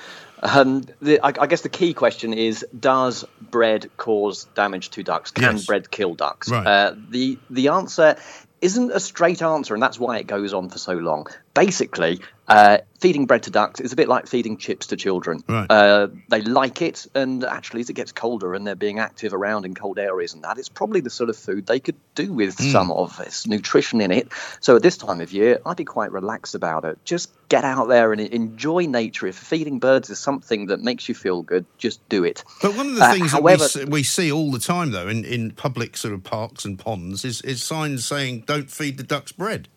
[0.43, 5.32] Um, the, I, I, guess the key question is: Does bread cause damage to ducks?
[5.32, 5.65] Can yes.
[5.65, 6.52] bread kill ducks?
[6.52, 6.67] Right.
[6.67, 8.17] Uh, the the answer
[8.62, 11.28] isn't a straight answer, and that's why it goes on for so long.
[11.53, 15.43] Basically, uh, feeding bread to ducks is a bit like feeding chips to children.
[15.47, 15.65] Right.
[15.69, 19.65] Uh, they like it, and actually, as it gets colder and they're being active around
[19.65, 22.57] in cold areas and that, it's probably the sort of food they could do with
[22.57, 22.71] mm.
[22.71, 23.19] some of.
[23.19, 24.29] It's nutrition in it.
[24.59, 26.97] So at this time of year, I'd be quite relaxed about it.
[27.05, 29.27] Just get out there and enjoy nature.
[29.27, 32.43] If feeding birds is something that makes you feel good, just do it.
[32.61, 35.07] But one of the uh, things however, that we, we see all the time, though,
[35.07, 39.03] in, in public sort of parks and ponds, is, is signs saying "Don't feed the
[39.03, 39.69] ducks bread."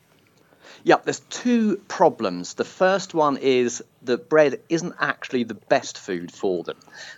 [0.87, 2.55] Yeah, there's two problems.
[2.55, 6.77] The first one is that bread isn't actually the best food for them.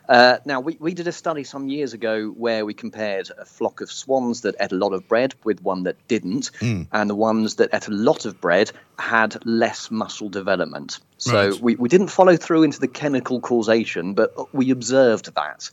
[0.09, 3.83] Uh, now, we, we did a study some years ago where we compared a flock
[3.83, 6.87] of swans that ate a lot of bread with one that didn't, mm.
[6.91, 10.99] and the ones that ate a lot of bread had less muscle development.
[11.19, 11.61] So right.
[11.61, 15.69] we, we didn't follow through into the chemical causation, but we observed that.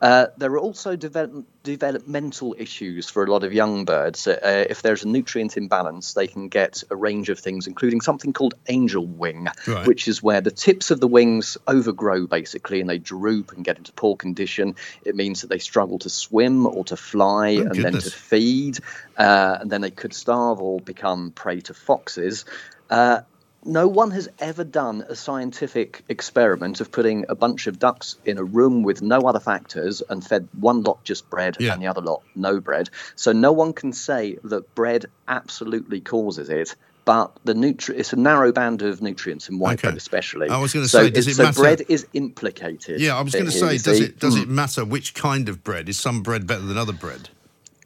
[0.00, 4.26] Uh, there are also develop- developmental issues for a lot of young birds.
[4.26, 8.32] Uh, if there's a nutrient imbalance, they can get a range of things, including something
[8.32, 9.86] called angel wing, right.
[9.86, 13.76] which is where the tips of the wings overgrow basically and they droop and get
[13.76, 14.74] into poor condition.
[15.04, 17.82] It means that they struggle to swim or to fly oh, and goodness.
[17.82, 18.78] then to feed,
[19.18, 22.46] uh, and then they could starve or become prey to foxes.
[22.88, 23.20] Uh,
[23.64, 28.38] no one has ever done a scientific experiment of putting a bunch of ducks in
[28.38, 31.72] a room with no other factors and fed one lot just bread yeah.
[31.72, 32.88] and the other lot no bread.
[33.16, 36.74] So no one can say that bread absolutely causes it.
[37.06, 39.88] But the nutri- it's a narrow band of nutrients in white okay.
[39.88, 40.48] bread, especially.
[40.48, 41.60] I was going to so say, does it so matter?
[41.60, 43.00] bread is implicated.
[43.00, 44.42] Yeah, I was going to say, does it does mm.
[44.42, 45.88] it matter which kind of bread?
[45.88, 47.30] Is some bread better than other bread?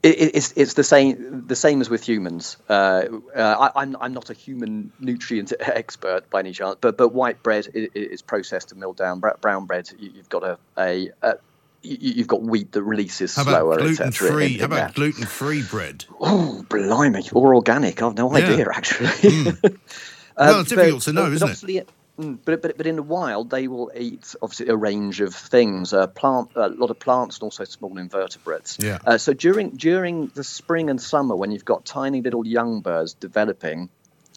[0.05, 2.59] It, it's it's the same the same as with humans.
[2.69, 3.41] Uh, uh,
[3.75, 7.43] I, am I'm, I'm not a human nutrient expert by any chance, but but white
[7.43, 9.21] bread is, is processed and milled down.
[9.41, 11.35] Brown bread, you've got a, a, a
[11.83, 14.59] you've got wheat that releases how slower, gluten free?
[14.59, 16.05] How about gluten free bread?
[16.21, 17.31] Oh, blimey!
[17.33, 18.03] Or organic?
[18.03, 18.45] I've no Yeah.
[18.45, 19.09] idea actually.
[19.09, 19.81] Mm.
[20.37, 21.89] Well, it's difficult to know, isn't it?
[22.19, 25.93] Mm, But, but but in the wild, they will eat obviously a range of things,
[25.93, 28.79] uh, plant a lot of plants and also small invertebrates.
[28.81, 28.99] Yeah.
[29.05, 33.15] Uh, so during during the spring and summer, when you've got tiny little young birds
[33.15, 33.91] developing,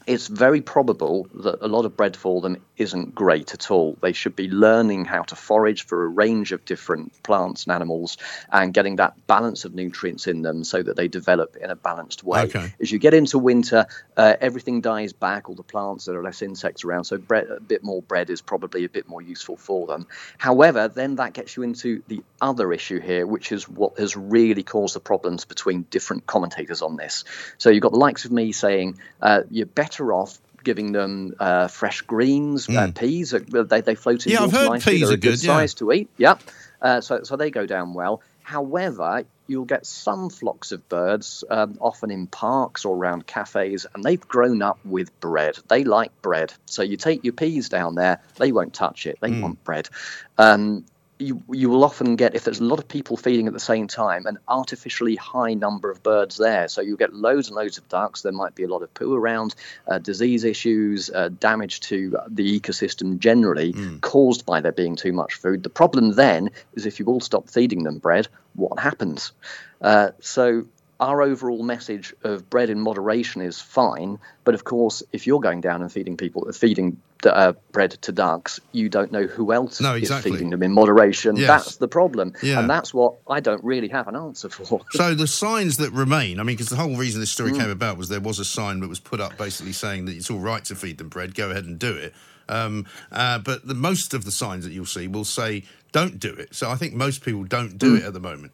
[0.07, 3.97] it's very probable that a lot of bread for them isn't great at all.
[4.01, 8.17] They should be learning how to forage for a range of different plants and animals
[8.49, 12.23] and getting that balance of nutrients in them so that they develop in a balanced
[12.23, 12.43] way.
[12.43, 12.73] Okay.
[12.79, 13.85] As you get into winter,
[14.15, 17.59] uh, everything dies back, all the plants, there are less insects around, so bread, a
[17.59, 20.07] bit more bread is probably a bit more useful for them.
[20.37, 24.63] However, then that gets you into the other issue here, which is what has really
[24.63, 27.25] caused the problems between different commentators on this.
[27.57, 31.33] So you've got the likes of me saying uh, you're better better off giving them
[31.39, 32.77] uh, fresh greens, mm.
[32.77, 33.31] uh, peas.
[33.31, 34.93] They, they float in yeah, I've heard nicely.
[34.93, 35.79] peas They're are good, good size yeah.
[35.79, 36.09] to eat.
[36.17, 36.37] Yeah,
[36.81, 38.21] uh, so so they go down well.
[38.43, 44.03] However, you'll get some flocks of birds, um, often in parks or around cafes, and
[44.03, 45.57] they've grown up with bread.
[45.67, 46.53] They like bread.
[46.65, 49.19] So you take your peas down there, they won't touch it.
[49.21, 49.41] They mm.
[49.41, 49.89] want bread.
[50.37, 50.85] Um,
[51.19, 53.87] you you will often get if there's a lot of people feeding at the same
[53.87, 56.67] time an artificially high number of birds there.
[56.67, 58.21] So you get loads and loads of ducks.
[58.21, 59.55] There might be a lot of poo around
[59.87, 64.01] uh, disease issues uh, damage to the ecosystem generally mm.
[64.01, 65.63] caused by there being too much food.
[65.63, 69.31] The problem then is if you all stop feeding them bread what happens?
[69.79, 70.65] Uh, so
[70.99, 75.61] our overall message of bread in moderation is fine, but of course, if you're going
[75.61, 79.93] down and feeding people, feeding uh, bread to ducks, you don't know who else no,
[79.95, 80.31] exactly.
[80.31, 81.35] is feeding them in moderation.
[81.35, 81.47] Yes.
[81.47, 82.59] That's the problem, yeah.
[82.59, 84.81] and that's what I don't really have an answer for.
[84.91, 87.59] so the signs that remain, I mean, because the whole reason this story Mm.
[87.59, 90.29] came about was there was a sign that was put up basically saying that it's
[90.31, 92.13] all right to feed them bread, go ahead and do it.
[92.49, 96.33] Um, uh, but the most of the signs that you'll see will say don't do
[96.33, 96.55] it.
[96.55, 97.99] So I think most people don't do Mm.
[97.99, 98.53] it at the moment.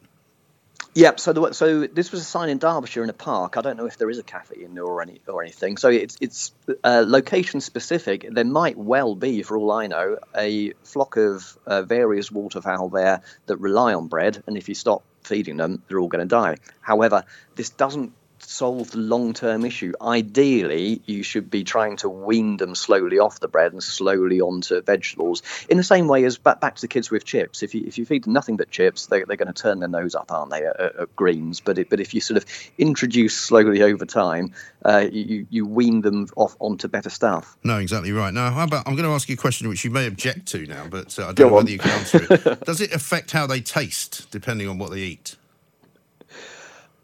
[0.94, 1.18] Yep.
[1.18, 3.56] So, the, so this was a sign in Derbyshire in a park.
[3.56, 5.76] I don't know if there is a cafe in there or any or anything.
[5.76, 6.52] So it's it's
[6.84, 8.26] uh, location specific.
[8.30, 13.22] There might well be, for all I know, a flock of uh, various waterfowl there
[13.46, 16.58] that rely on bread, and if you stop feeding them, they're all going to die.
[16.80, 17.24] However,
[17.56, 18.12] this doesn't
[18.46, 19.92] solve the long term issue.
[20.00, 24.80] Ideally, you should be trying to wean them slowly off the bread and slowly onto
[24.82, 27.62] vegetables in the same way as back, back to the kids with chips.
[27.62, 29.88] If you, if you feed them nothing but chips, they, they're going to turn their
[29.88, 31.60] nose up, aren't they, at, at greens?
[31.60, 32.44] But, it, but if you sort of
[32.78, 34.52] introduce slowly over time,
[34.84, 37.56] uh, you, you wean them off onto better stuff.
[37.64, 38.32] No, exactly right.
[38.32, 40.66] Now, how about I'm going to ask you a question which you may object to
[40.66, 41.54] now, but uh, I don't Go know on.
[41.54, 42.60] whether you can answer it.
[42.64, 45.36] Does it affect how they taste depending on what they eat?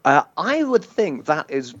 [0.03, 1.75] Uh, I would think that is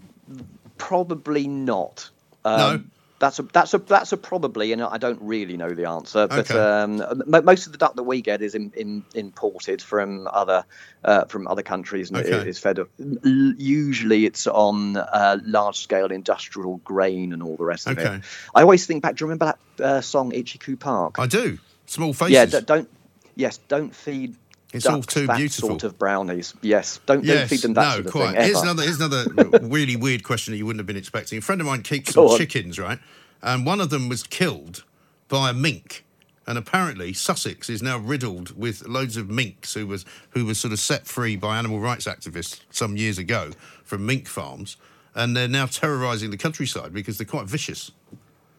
[0.77, 2.09] probably not.
[2.45, 2.83] Um, No?
[3.19, 6.25] That's a that's a that's a probably, and I don't really know the answer.
[6.27, 6.57] But Okay.
[6.57, 6.99] um,
[7.31, 10.65] m- most of the duck that we get is in, in, imported from other
[11.03, 12.31] uh, from other countries, and Okay.
[12.31, 12.79] it is fed.
[12.79, 12.87] Up.
[12.97, 18.15] Usually, it's on uh, large scale industrial grain and all the rest of Okay.
[18.15, 18.21] it.
[18.55, 19.17] I always think back.
[19.17, 21.19] Do you remember that uh, song "Itchycoo Park"?
[21.19, 21.59] I do.
[21.85, 22.33] Small faces.
[22.33, 22.89] Yeah, d- don't.
[23.35, 24.35] Yes, don't feed.
[24.73, 25.69] It's all too that beautiful.
[25.69, 26.53] Sort of brownies.
[26.61, 28.31] Yes, don't, don't feed them that no, sort of quite.
[28.35, 28.43] thing.
[28.45, 28.63] Here's ever.
[28.65, 31.37] another, here's another really weird question that you wouldn't have been expecting.
[31.37, 32.37] A friend of mine keeps Go some on.
[32.37, 32.99] chickens, right?
[33.41, 34.83] And one of them was killed
[35.27, 36.05] by a mink.
[36.47, 40.73] And apparently, Sussex is now riddled with loads of minks who was who was sort
[40.73, 43.51] of set free by animal rights activists some years ago
[43.83, 44.75] from mink farms,
[45.13, 47.91] and they're now terrorising the countryside because they're quite vicious,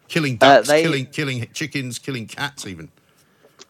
[0.08, 2.88] killing Uh, ducks, they- killing killing chickens, killing cats, even.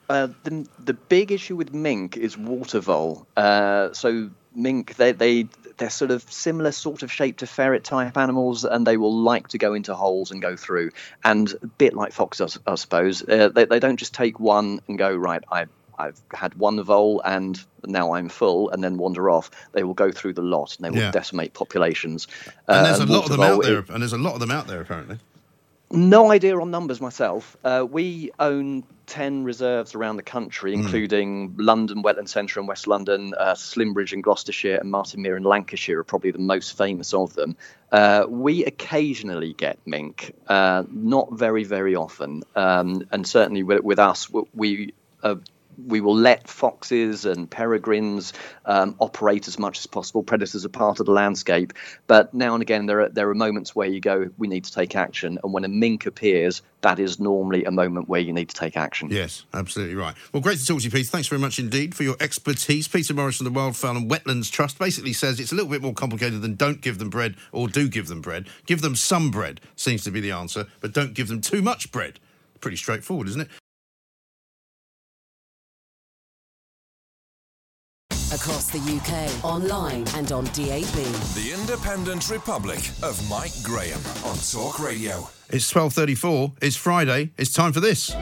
[0.08, 3.26] Uh, the the big issue with mink is water vole.
[3.36, 5.46] Uh, so mink, they they
[5.78, 9.48] they're sort of similar sort of shape to ferret type animals, and they will like
[9.48, 10.90] to go into holes and go through.
[11.24, 14.98] And a bit like foxes, I suppose, uh, they they don't just take one and
[14.98, 15.42] go right.
[15.50, 15.66] I
[15.98, 19.50] I've had one vole and now I'm full, and then wander off.
[19.72, 21.10] They will go through the lot and they will Yeah.
[21.10, 22.26] decimate populations.
[22.66, 24.40] And Uh, there's a lot of them out there, it- and there's a lot of
[24.40, 25.18] them out there apparently.
[25.92, 27.56] No idea on numbers myself.
[27.62, 33.34] Uh, we own 10 reserves around the country, including London, Wetland Centre and West London,
[33.38, 37.34] uh, Slimbridge in Gloucestershire, and Martin Mere in Lancashire are probably the most famous of
[37.34, 37.56] them.
[37.90, 42.42] Uh, we occasionally get mink, uh, not very, very often.
[42.56, 44.94] Um, and certainly with, with us, we.
[45.22, 45.36] Uh,
[45.86, 48.32] we will let foxes and peregrines
[48.66, 50.22] um, operate as much as possible.
[50.22, 51.72] Predators are part of the landscape,
[52.06, 54.72] but now and again there are there are moments where you go, we need to
[54.72, 58.48] take action, and when a mink appears, that is normally a moment where you need
[58.48, 59.08] to take action.
[59.10, 60.14] Yes, absolutely right.
[60.32, 61.08] Well, great to talk to you, Peter.
[61.08, 62.88] Thanks very much indeed for your expertise.
[62.88, 65.94] Peter Morris from the Wildfowl and Wetlands Trust basically says it's a little bit more
[65.94, 68.48] complicated than don't give them bread or do give them bread.
[68.66, 71.92] Give them some bread seems to be the answer, but don't give them too much
[71.92, 72.18] bread.
[72.60, 73.48] Pretty straightforward, isn't it?
[78.32, 80.94] Across the UK, online and on DAB.
[81.34, 85.28] The Independent Republic of Mike Graham on Talk Radio.
[85.50, 86.52] It's 12.34.
[86.62, 87.32] It's Friday.
[87.36, 88.14] It's time for this.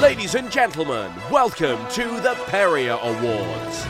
[0.00, 3.86] Ladies and gentlemen, welcome to the Perrier Awards.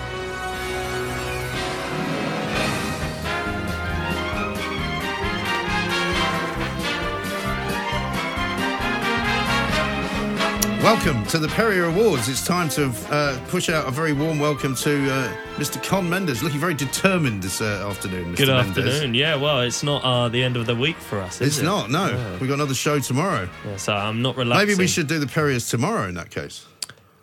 [10.83, 12.29] Welcome to the Perrier Awards.
[12.29, 15.81] It's time to uh, push out a very warm welcome to uh, Mr.
[15.81, 18.33] Con Mendes, looking very determined this uh, afternoon.
[18.35, 18.39] Mr.
[18.39, 18.79] Good Mendes.
[18.79, 19.15] afternoon.
[19.15, 21.65] Yeah, well, it's not uh, the end of the week for us, is It's it?
[21.65, 22.09] not, no.
[22.09, 22.33] Yeah.
[22.41, 23.49] We've got another show tomorrow.
[23.65, 24.67] Yeah, so I'm not relaxing.
[24.67, 26.67] Maybe we should do the Perriers tomorrow in that case.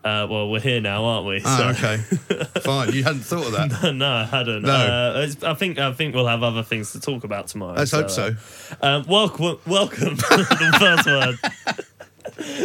[0.05, 1.41] Uh, well, we're here now, aren't we?
[1.43, 1.97] Ah, So- okay.
[2.61, 2.93] Fine.
[2.93, 3.93] You hadn't thought of that.
[3.95, 4.61] no, I hadn't.
[4.61, 4.71] No.
[4.71, 7.73] Uh, I think I think we'll have other things to talk about tomorrow.
[7.73, 8.35] Let's hope so.
[8.81, 10.15] uh, um, welcome, welcome.
[10.15, 11.85] the first word.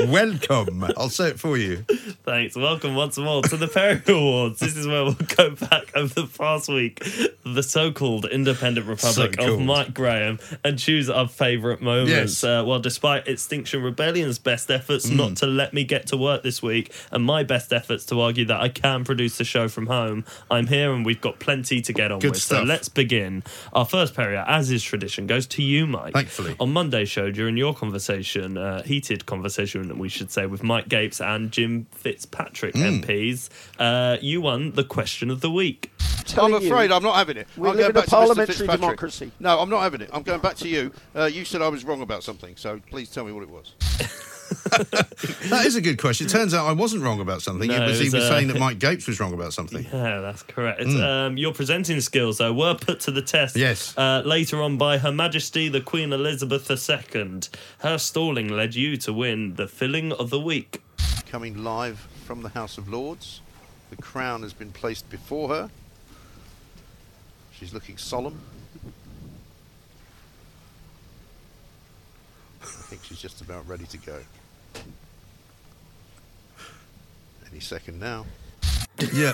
[0.08, 0.84] Welcome.
[0.96, 1.84] I'll say it for you.
[2.24, 2.56] Thanks.
[2.56, 4.60] Welcome once more to the Perry Awards.
[4.60, 7.02] This is where we'll go back over the past week,
[7.44, 9.62] the so-called Independent Republic of So-called.
[9.62, 12.42] Mike Graham, and choose our favourite moments.
[12.42, 12.44] Yes.
[12.44, 15.16] Uh, well, despite Extinction Rebellion's best efforts Mm.
[15.16, 18.44] not to let me get to work this week, and my best efforts to argue
[18.46, 21.92] that I can produce the show from home, I'm here and we've got plenty to
[21.92, 22.42] get on Good with.
[22.42, 23.42] So let's begin.
[23.72, 26.12] Our first Perrier, as is tradition, goes to you, Mike.
[26.14, 26.56] Thankfully.
[26.60, 31.20] On Monday's show, during your conversation, uh, heated conversation, we should say, with Mike Gapes
[31.20, 33.02] and Jim Fitzpatrick Mm.
[33.04, 33.48] MPs,
[33.78, 35.90] uh, you won the question of the week.
[36.38, 37.46] I'm afraid I'm not having it.
[37.56, 39.30] we I'm live going in a back to parliamentary democracy.
[39.40, 40.10] No, I'm not having it.
[40.12, 40.90] I'm going back to you.
[41.14, 43.74] Uh, you said I was wrong about something, so please tell me what it was.
[45.50, 46.26] That is a good question.
[46.26, 47.68] It turns out I wasn't wrong about something.
[47.68, 49.52] No, it was, it was, he was uh, saying that Mike Gapes was wrong about
[49.52, 49.86] something.
[49.92, 50.80] Yeah, that's correct.
[50.80, 51.02] Mm.
[51.02, 53.96] Um, your presenting skills, though, were put to the test Yes.
[53.96, 57.40] uh, later on by Her Majesty the Queen Elizabeth II.
[57.78, 60.82] Her stalling led you to win the filling of the week.
[61.26, 63.40] Coming live from the House of Lords.
[63.90, 65.70] The crown has been placed before her.
[67.52, 68.40] She's looking solemn.
[72.94, 74.20] Think she's just about ready to go.
[77.50, 78.24] Any second now.
[79.12, 79.32] Yeah.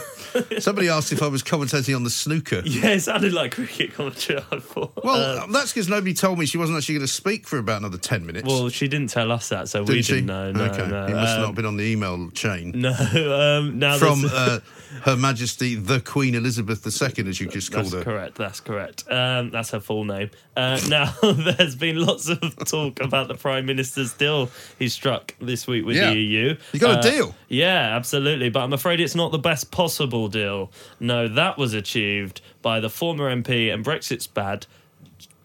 [0.61, 2.63] Somebody asked if I was commentating on the snooker.
[2.71, 4.93] Yeah, it sounded like cricket commentary, I thought.
[5.05, 7.79] Well, Uh, that's because nobody told me she wasn't actually going to speak for about
[7.81, 8.47] another 10 minutes.
[8.47, 10.13] well, she didn't tell us that, so Didn't we she?
[10.15, 10.53] didn't know.
[10.53, 10.87] No, okay.
[10.89, 11.07] no.
[11.09, 12.73] He must Um, not have been on the email chain.
[12.81, 14.61] No, um, now From uh,
[15.03, 18.03] Her Majesty the Queen Elizabeth II, as you just called That's her.
[18.05, 18.37] correct.
[18.37, 19.05] That's correct.
[19.11, 20.31] Um, that's her full name.
[20.57, 24.49] Uh, now, there's been lots of talk about the Prime Minister's deal
[24.79, 26.11] he struck this week with Yeah.
[26.11, 26.57] the EU.
[26.73, 27.35] You got a Uh, deal?
[27.49, 28.49] Yeah, absolutely.
[28.49, 30.71] But I'm afraid it's not the best possible deal.
[30.99, 34.67] No, that was achieved by the former MP and Brexit's bad,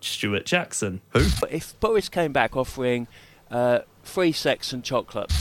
[0.02, 1.02] Stewart Jackson.
[1.10, 1.26] Who?
[1.50, 3.08] If Boris came back offering
[3.50, 5.32] uh, free sex and chocolate,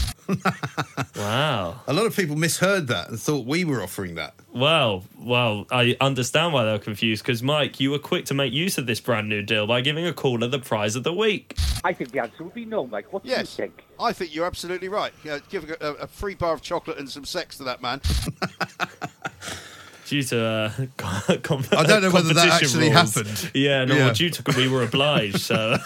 [1.15, 1.81] Wow.
[1.87, 4.33] A lot of people misheard that and thought we were offering that.
[4.53, 8.53] Well, well, I understand why they were confused because, Mike, you were quick to make
[8.53, 11.57] use of this brand new deal by giving a caller the prize of the week.
[11.83, 13.11] I think the answer would be no, Mike.
[13.11, 13.83] What do Yes, you think?
[13.99, 15.13] I think you're absolutely right.
[15.23, 18.01] Yeah, giving a, a free bar of chocolate and some sex to that man.
[20.05, 20.71] due to uh,
[21.43, 23.15] com- I don't know whether that actually rules.
[23.15, 23.51] happened.
[23.53, 24.13] Yeah, no, Yeah.
[24.13, 25.39] due to we were obliged.
[25.41, 25.77] So,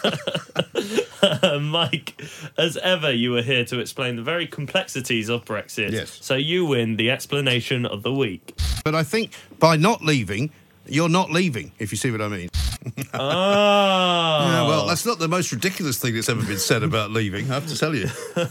[1.62, 2.22] Mike,
[2.58, 5.92] as ever, you were here to explain the very complexities of Brexit.
[5.92, 6.18] Yes.
[6.22, 8.58] So you win the explanation of the week.
[8.84, 10.52] But I think by not leaving,
[10.92, 12.50] you're not leaving, if you see what I mean.
[13.14, 13.20] Oh,
[14.50, 17.56] Yeah, well, that's not the most ridiculous thing that's ever been said about leaving, I
[17.56, 18.08] have to tell you.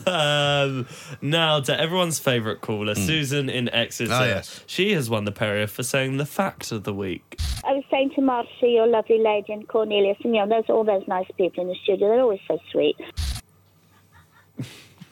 [0.06, 0.86] um,
[1.22, 4.12] now to everyone's favourite caller, Susan in Exeter.
[4.12, 4.62] Ah, yes.
[4.66, 7.38] She has won the Perrier for saying the fact of the week.
[7.64, 10.84] I was saying to Marcia, your lovely lady, and Cornelius, and you know, there's all
[10.84, 12.08] those nice people in the studio.
[12.08, 12.96] They're always so sweet.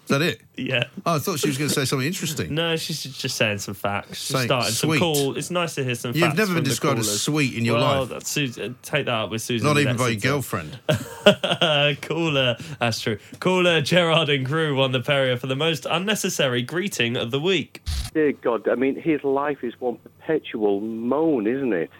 [0.06, 0.40] Is that it?
[0.56, 0.84] Yeah.
[1.04, 2.54] Oh, I thought she was going to say something interesting.
[2.54, 4.18] No, she's just saying some facts.
[4.18, 4.98] She's Saying starting sweet.
[5.00, 5.36] some cool.
[5.36, 6.12] It's nice to hear some.
[6.14, 7.22] You've facts never been from the described as callers.
[7.22, 8.08] sweet in your well, life.
[8.10, 9.66] That's Susan, uh, take that up with Susan.
[9.66, 10.28] Not even by your Exeter.
[10.34, 10.78] girlfriend.
[12.02, 13.18] Caller, that's true.
[13.40, 17.82] Caller Gerard and Crewe won the Perrier for the most unnecessary greeting of the week.
[18.14, 21.90] Dear God, I mean, his life is one perpetual moan, isn't it?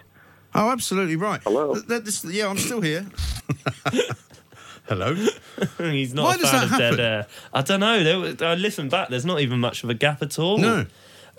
[0.55, 1.41] Oh, absolutely right.
[1.43, 1.73] Hello?
[1.73, 3.05] Th- th- this- yeah, I'm still here.
[4.87, 5.13] Hello?
[5.79, 6.97] He's not Why a does fan that of happen?
[6.97, 7.27] dead air.
[7.53, 8.03] I don't know.
[8.33, 9.09] There, I listened back.
[9.09, 10.57] There's not even much of a gap at all.
[10.57, 10.85] No.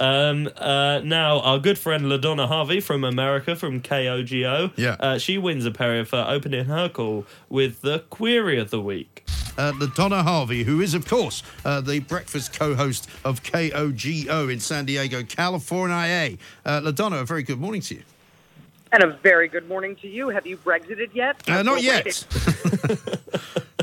[0.01, 4.97] Um, uh, now, our good friend LaDona Harvey from America, from KOGO, Yeah.
[5.01, 9.25] uh, she wins a Perrier for opening her call with the query of the week.
[9.57, 14.61] Uh, LaDona Harvey, who is, of course, uh, the breakfast co host of KOGO in
[14.61, 16.37] San Diego, California.
[16.65, 18.03] Uh, LaDona, a very good morning to you.
[18.93, 20.29] And a very good morning to you.
[20.31, 21.49] Have you Brexited yet?
[21.49, 22.25] Uh, not yet.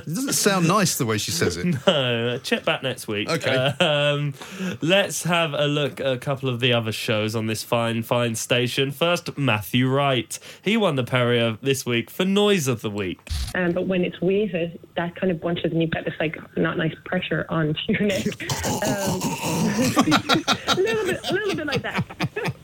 [0.08, 1.66] It doesn't sound nice the way she says it.
[1.88, 3.28] No, check back next week.
[3.28, 3.56] Okay.
[3.56, 4.36] Um,
[4.82, 8.36] let's have a look at a couple of the other shows on this fine, fine
[8.36, 8.92] station.
[8.92, 10.38] First, Matthew Wright.
[10.62, 13.20] He won the Perrier this week for Noise of the Week.
[13.56, 16.78] Um, but when it's weighted, that kind of bunches and you've got this like not
[16.78, 18.26] nice pressure on your neck.
[18.84, 19.22] Um,
[20.68, 22.55] a little bit, a little bit like that.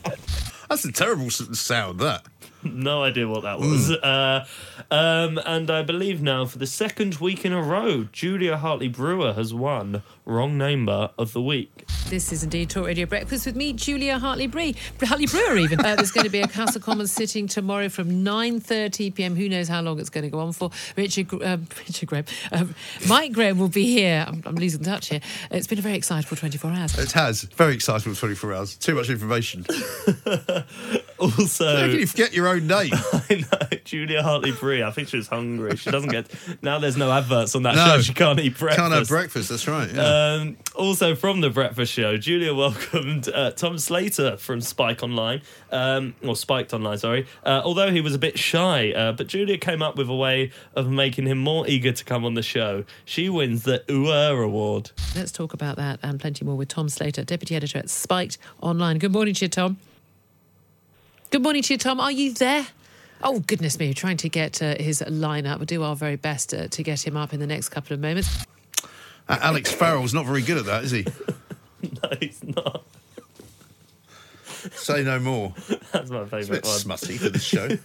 [0.71, 2.25] That's a terrible sound, that.
[2.63, 3.89] No idea what that was.
[3.89, 3.99] Mm.
[4.01, 4.45] Uh,
[4.89, 9.33] Um, and I believe now for the second week in a row, Julia Hartley Brewer
[9.33, 10.01] has won
[10.31, 11.85] Wrong Number of the Week.
[12.07, 15.57] This is indeed Talk Radio Breakfast with me, Julia Hartley Bree, Hartley Brewer.
[15.57, 19.35] Even uh, there's going to be a Castle Commons sitting tomorrow from 9:30 p.m.
[19.35, 20.71] Who knows how long it's going to go on for?
[20.95, 22.75] Richard, um, Richard Graham, um,
[23.07, 24.23] Mike Graham will be here.
[24.25, 25.19] I'm, I'm, losing touch here.
[25.51, 26.97] It's been a very excitable 24 hours.
[26.97, 28.75] It has very excitable 24 hours.
[28.77, 29.65] Too much information.
[31.19, 32.91] also, How can you forget your own name?
[33.29, 34.81] I know Julia Hartley Bree.
[34.81, 35.75] I think she's hungry.
[35.75, 36.27] She doesn't get
[36.61, 36.79] now.
[36.79, 37.85] There's no adverts on that No.
[37.85, 38.01] show.
[38.01, 38.79] She can't eat breakfast.
[38.79, 39.49] Can't have breakfast.
[39.49, 39.89] That's right.
[39.91, 40.20] Yeah.
[40.21, 45.41] Um, also from the breakfast show, Julia welcomed uh, Tom Slater from Spike Online,
[45.71, 47.27] um, or Spiked Online, sorry.
[47.43, 50.51] Uh, although he was a bit shy, uh, but Julia came up with a way
[50.75, 52.85] of making him more eager to come on the show.
[53.05, 54.91] She wins the UR award.
[55.15, 58.97] Let's talk about that and plenty more with Tom Slater, deputy editor at Spiked Online.
[58.99, 59.77] Good morning to you, Tom.
[61.31, 61.99] Good morning to you, Tom.
[61.99, 62.67] Are you there?
[63.23, 65.59] Oh, goodness me, trying to get uh, his line up.
[65.59, 67.99] We'll do our very best uh, to get him up in the next couple of
[67.99, 68.45] moments.
[69.41, 71.05] Alex Farrell's not very good at that, is he?
[71.81, 72.83] no, he's not.
[74.73, 75.53] Say no more.
[75.91, 76.77] That's my It's a favourite bit one.
[76.79, 77.67] smutty for this show.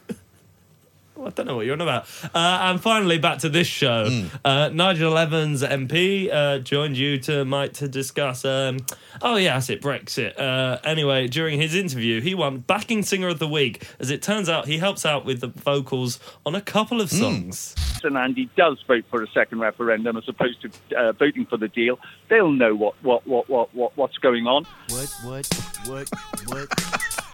[1.24, 2.06] I don't know what you're on about.
[2.34, 4.08] Uh, and finally, back to this show.
[4.08, 4.26] Hmm.
[4.44, 8.44] Uh, Nigel Evans, MP, uh, joined you to Mike to discuss.
[8.44, 8.78] Um,
[9.22, 10.38] oh yeah, that's it, Brexit.
[10.38, 13.86] Uh, anyway, during his interview, he won Backing Singer of the Week.
[13.98, 17.02] As it turns out, he helps out with the vocals on a couple Hmm.
[17.02, 17.74] of songs.
[18.04, 21.68] and Andy does vote for a second referendum as opposed to uh, voting for the
[21.68, 21.98] deal,
[22.28, 24.64] they'll know what, what, what, what, what what's going on.
[24.90, 25.48] What, what,
[25.86, 26.08] what,
[26.56, 26.70] what,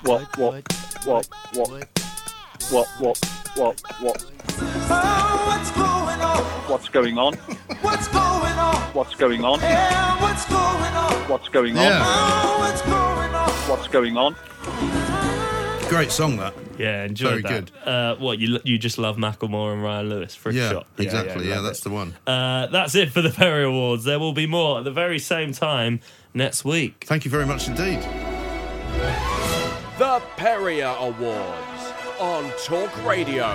[0.02, 0.68] What, what, what, what,
[1.06, 2.01] what, what, what,
[2.70, 3.20] what, what's
[3.54, 3.76] going
[6.20, 6.44] on?
[6.68, 7.34] what's going on?
[7.82, 8.74] What's going on?
[8.94, 9.60] What's going on?
[9.60, 11.12] Yeah, what's going on?
[11.28, 11.82] What's going on?
[11.84, 12.02] Yeah.
[12.04, 13.50] Oh, what's going on?
[13.68, 15.88] What's going on?
[15.88, 16.54] Great song, that.
[16.78, 17.86] Yeah, enjoyed Very that.
[17.86, 20.86] Uh, what you you just love Macklemore and Ryan Lewis for a Yeah, shot.
[20.98, 21.48] exactly.
[21.48, 21.84] Yeah, love that's it.
[21.84, 22.14] the one.
[22.26, 24.04] Uh, that's it for the Perry Awards.
[24.04, 26.00] There will be more at the very same time
[26.32, 27.04] next week.
[27.06, 28.00] Thank you very much indeed.
[29.98, 31.71] The Perrier Awards
[32.22, 33.48] on Talk Radio.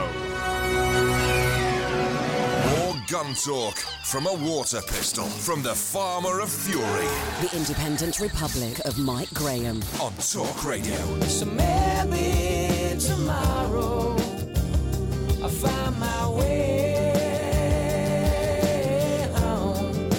[2.76, 7.08] More gun talk from a water pistol from the farmer of fury
[7.42, 9.82] The Independent Republic of Mike Graham.
[10.02, 10.98] on Talk Radio.
[11.22, 14.18] So maybe tomorrow
[15.42, 17.00] I'll find my way
[19.36, 20.10] home.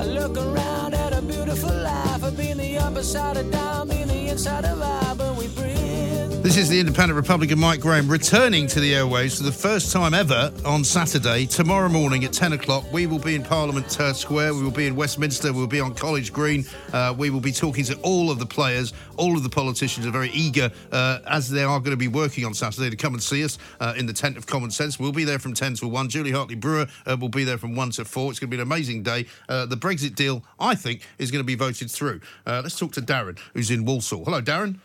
[0.00, 2.24] I look around at a beautiful life.
[2.24, 5.05] I've been the upside of down, been the inside of out, but we breathe.
[6.56, 10.14] This is the Independent Republican Mike Graham returning to the airwaves for the first time
[10.14, 11.44] ever on Saturday.
[11.44, 14.54] Tomorrow morning at 10 o'clock, we will be in Parliament Square.
[14.54, 15.52] We will be in Westminster.
[15.52, 16.64] We will be on College Green.
[16.94, 18.94] Uh, we will be talking to all of the players.
[19.18, 22.46] All of the politicians are very eager, uh, as they are going to be working
[22.46, 24.98] on Saturday, to come and see us uh, in the tent of common sense.
[24.98, 26.08] We'll be there from 10 to 1.
[26.08, 28.30] Julia Hartley Brewer uh, will be there from 1 to 4.
[28.30, 29.26] It's going to be an amazing day.
[29.46, 32.22] Uh, the Brexit deal, I think, is going to be voted through.
[32.46, 34.24] Let's talk to Darren, who's in Walsall.
[34.24, 34.78] Hello, Darren.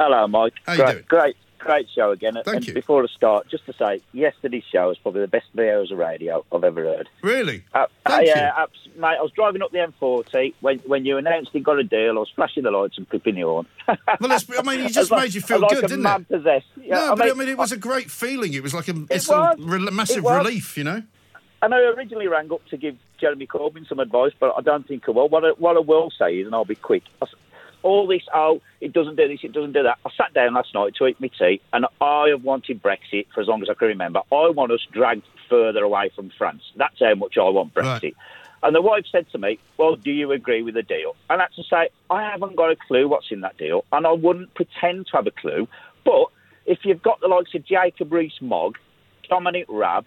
[0.00, 0.54] Hello, Mike.
[0.64, 1.04] How you great, doing?
[1.08, 2.32] Great, great show again.
[2.42, 2.72] Thank and you.
[2.72, 5.98] Before I start, just to say, yesterday's show was probably the best three hours of
[5.98, 7.06] radio I've ever heard.
[7.22, 7.64] Really?
[7.74, 9.18] Uh, Thank uh, yeah, abs- mate.
[9.18, 12.12] I was driving up the M40 when when you announced you got a deal.
[12.12, 13.66] I was flashing the lights and clipping the horn.
[13.86, 16.28] Well, it's, I mean, it just like- made you feel like good, didn't it?
[16.28, 16.66] possessed.
[16.80, 18.54] Yeah, no, I but I mean, mean, it was a great feeling.
[18.54, 19.56] It was like a It it's a was.
[19.60, 21.02] re- massive relief, you know.
[21.62, 25.06] And I originally rang up to give Jeremy Corbyn some advice, but I don't think
[25.06, 25.28] I will.
[25.28, 27.02] What I, what I will say is, and I'll be quick.
[27.20, 27.26] I
[27.82, 29.98] All this, oh, it doesn't do this, it doesn't do that.
[30.04, 33.40] I sat down last night to eat my tea, and I have wanted Brexit for
[33.40, 34.20] as long as I can remember.
[34.30, 36.62] I want us dragged further away from France.
[36.76, 38.14] That's how much I want Brexit.
[38.62, 41.16] And the wife said to me, Well, do you agree with the deal?
[41.30, 44.06] And I had to say, I haven't got a clue what's in that deal, and
[44.06, 45.66] I wouldn't pretend to have a clue.
[46.04, 46.26] But
[46.66, 48.76] if you've got the likes of Jacob Rees Mogg,
[49.28, 50.06] Dominic Raab,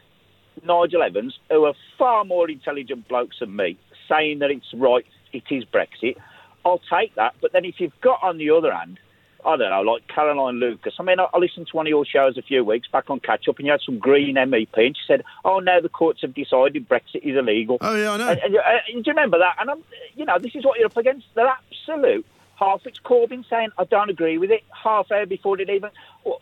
[0.64, 5.44] Nigel Evans, who are far more intelligent blokes than me, saying that it's right, it
[5.50, 6.18] is Brexit,
[6.66, 7.36] I'll take that.
[7.42, 9.00] But then if you've got on the other hand,
[9.46, 10.94] I don't know, like Caroline Lucas.
[11.00, 13.20] I mean, I, I listened to one of your shows a few weeks back on
[13.20, 16.22] Catch Up, and you had some Green MEP, and she said, "Oh, now the courts
[16.22, 18.28] have decided Brexit is illegal." Oh yeah, I know.
[18.30, 19.56] And, and, uh, do you remember that?
[19.60, 19.84] And I'm,
[20.16, 21.28] you know, this is what you're up against.
[21.36, 22.26] They're absolute.
[22.56, 25.90] Half it's Corbyn saying, "I don't agree with it." Half hour before it even.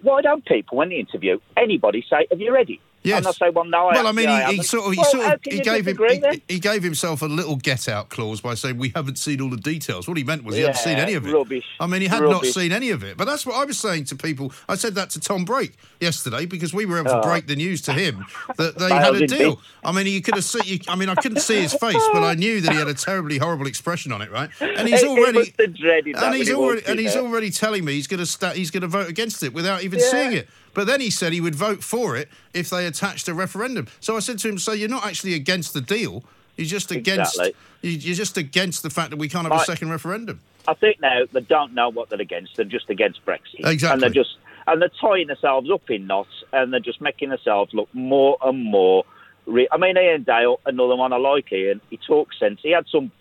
[0.02, 3.18] Why don't people, when they interview anybody, say, "Have you read it?" Yes.
[3.18, 4.98] And I say, well, no, I well, I mean, I he, he sort of, he
[5.00, 8.54] Well, sort of, he gave him, he, he gave himself a little get-out clause by
[8.54, 10.08] saying we haven't seen all the details.
[10.08, 11.34] What he meant was he hadn't seen any of it.
[11.34, 11.66] rubbish.
[11.80, 13.18] I mean, he had not seen any of it.
[13.18, 14.52] But that's what I was saying to people.
[14.70, 17.24] I said that to Tom Brake yesterday because we were able to Oh.
[17.24, 18.26] break the news to him
[18.58, 19.60] that they had a deal.
[19.84, 20.62] I mean, you could have seen.
[20.66, 22.94] You, I mean, I couldn't see his face, but I knew that he had a
[22.94, 24.50] terribly horrible expression on it, right?
[24.62, 28.08] And he's already was the dreaded and he's already and he's already telling me he's
[28.08, 30.06] going to sta he's going to vote against it without even Yeah.
[30.12, 30.50] seeing it.
[30.74, 33.88] But then he said he would vote for it if they attached a referendum.
[34.00, 36.24] So I said to him, "So you're not actually against the deal?
[36.58, 37.56] You're just against Exactly.
[37.82, 41.02] you- you're just against the fact that we can't have a second referendum." I think
[41.02, 42.56] now they don't know what they're against.
[42.56, 43.66] They're just against Brexit.
[43.66, 43.94] Exactly.
[43.94, 47.74] And they're just and they're tying themselves up in knots, and they're just making themselves
[47.74, 49.04] look more and more.
[49.48, 51.52] Re- I mean, Iain Dale, another one I like.
[51.52, 52.60] Ian, he talks sense.
[52.62, 53.12] He had some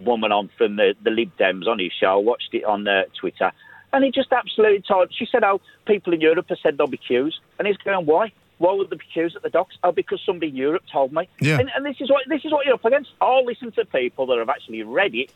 [0.00, 2.12] woman on from the, the Lib Dems on his show.
[2.12, 3.50] I watched it on uh, Twitter,
[3.92, 5.12] and he just absolutely told.
[5.14, 8.32] She said, "Oh, people in Europe have said there'll be queues," and he's going, "Why?
[8.58, 9.76] Why would there be queues at the docks?
[9.84, 11.58] Oh, because somebody in Europe told me." Yeah.
[11.60, 13.10] And, and this is what this is what you're up against.
[13.20, 15.30] I'll listen to people that have actually read it.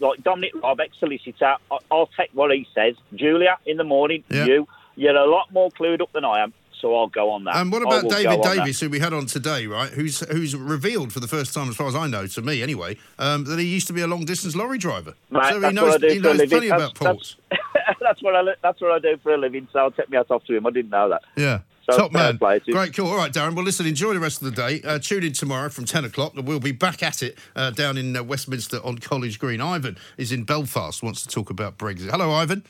[0.00, 2.96] Like Dominic Raab, ex-solicitor, I- I'll take what he says.
[3.14, 4.44] Julia, in the morning, Yeah.
[4.46, 7.54] you, you're a lot more clued up than I am, so I'll go on that.
[7.54, 8.56] And what about David go on that.
[8.64, 9.88] Davis, who we had on today, right?
[9.88, 12.96] Who's who's revealed for the first time, as far as I know, to me anyway,
[13.20, 15.14] um, that he used to be a long distance lorry driver.
[15.30, 17.36] Right, so he knows what I do he knows plenty That's- about ports.
[18.00, 19.68] that's what I li- that's what I do for a living.
[19.72, 20.66] So I'll take my hat off to him.
[20.66, 21.22] I didn't know that.
[21.36, 21.60] Yeah.
[21.90, 22.38] So Top man.
[22.38, 22.72] play to him.
[22.72, 23.08] Great, cool.
[23.08, 23.54] All right, Darren.
[23.54, 24.80] Well, listen, enjoy the rest of the day.
[24.86, 27.96] Uh, tune in tomorrow from 10 o'clock, and we'll be back at it uh, down
[27.96, 29.60] in uh, Westminster on College Green.
[29.60, 32.10] Ivan is in Belfast, wants to talk about Brexit.
[32.10, 32.64] Hello, Ivan.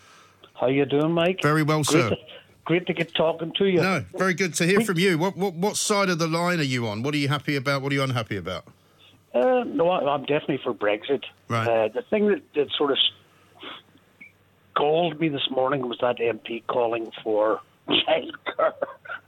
[0.55, 1.41] How you doing, Mike?
[1.43, 2.11] Very well, great sir.
[2.11, 2.17] To,
[2.65, 3.81] great to get talking to you.
[3.81, 5.19] No, very good to hear from you.
[5.19, 7.03] What, what what side of the line are you on?
[7.03, 7.83] What are you happy about?
[7.83, 8.65] What are you unhappy about?
[9.35, 11.25] Uh, no, I- I'm definitely for Brexit.
[11.49, 11.67] Right.
[11.67, 12.99] Uh, the thing that, that sort of
[14.77, 18.73] galled me this morning was that MP calling for childcare.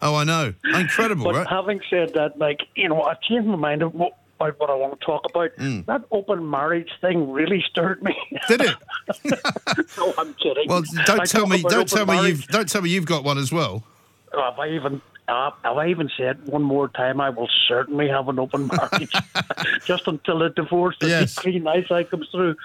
[0.01, 0.53] Oh, I know.
[0.75, 1.47] Incredible, But right?
[1.47, 5.05] having said that, like you know, I changed my mind about what I want to
[5.07, 5.51] talk about.
[5.57, 5.87] Mm.
[5.87, 8.15] That open marriage thing really stirred me.
[8.49, 8.77] Did it?
[9.99, 10.67] no, I'm kidding.
[10.69, 11.63] Well, don't I tell me.
[11.63, 12.47] Don't tell me you've.
[12.49, 13.85] Don't tell me you've got one as well.
[14.33, 17.21] Uh, Have I even uh, have I even said one more time?
[17.21, 19.13] I will certainly have an open marriage,
[19.85, 21.35] just until the divorce, the Yes.
[21.37, 22.57] decree night I comes through.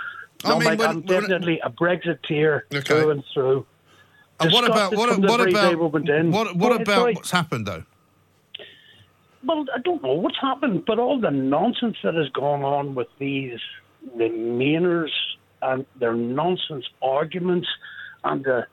[0.43, 2.81] I No, mean, Mike, when- I'm when- definitely a Brexiteer Okay.
[2.81, 3.65] through and through.
[4.39, 5.17] And what about what?
[5.19, 6.31] What about we went in.
[6.31, 6.55] what?
[6.55, 7.13] What about sorry.
[7.15, 7.83] what's happened though?
[9.43, 13.07] Well, I don't know what's happened, but all the nonsense that has gone on with
[13.17, 13.59] these
[14.15, 15.11] Remainers
[15.61, 17.67] and their nonsense arguments
[18.23, 18.67] and the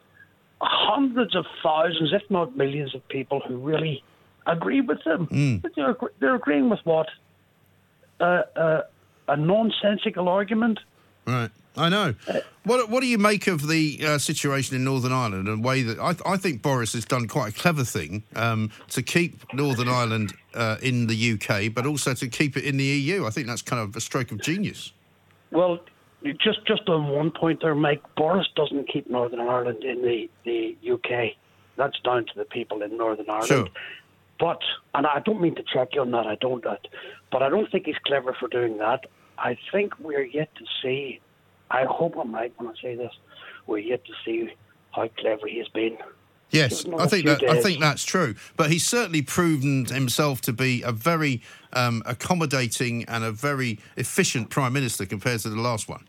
[0.61, 4.03] hundreds of thousands, if not millions, of people who really
[4.47, 5.27] agree with them.
[5.29, 5.62] Mm.
[5.62, 7.09] But they're, they're agreeing with what?
[8.21, 8.83] Uh, uh,
[9.29, 10.79] a nonsensical argument?
[11.27, 12.14] Right, I know.
[12.64, 15.99] What What do you make of the uh, situation in Northern Ireland and way that
[15.99, 20.35] I, I think Boris has done quite a clever thing um, to keep Northern Ireland
[20.55, 23.27] uh, in the UK, but also to keep it in the EU.
[23.27, 24.93] I think that's kind of a stroke of genius.
[25.51, 25.81] Well,
[26.33, 30.77] just just on one point there, Mike, Boris doesn't keep Northern Ireland in the, the
[30.91, 31.37] UK.
[31.77, 33.49] That's down to the people in Northern Ireland.
[33.49, 33.66] Sure.
[34.39, 34.61] But,
[34.95, 36.64] and I don't mean to check you on that, I don't,
[37.31, 39.07] but I don't think he's clever for doing that.
[39.39, 41.20] I think we're yet to see,
[41.70, 43.12] I hope I'm right when I say this,
[43.66, 44.53] we're yet to see
[44.93, 45.97] how clever he has been.
[46.51, 48.37] Yes, I think that I think that's true.
[48.57, 54.51] But he's certainly proven himself to be a very um, accommodating and a very efficient
[54.51, 56.07] prime minister compared to the last one.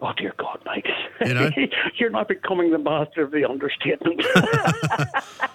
[0.00, 0.86] Oh, dear God, Mike.
[1.26, 1.50] You know?
[1.96, 4.22] You're not becoming the master of the understatement.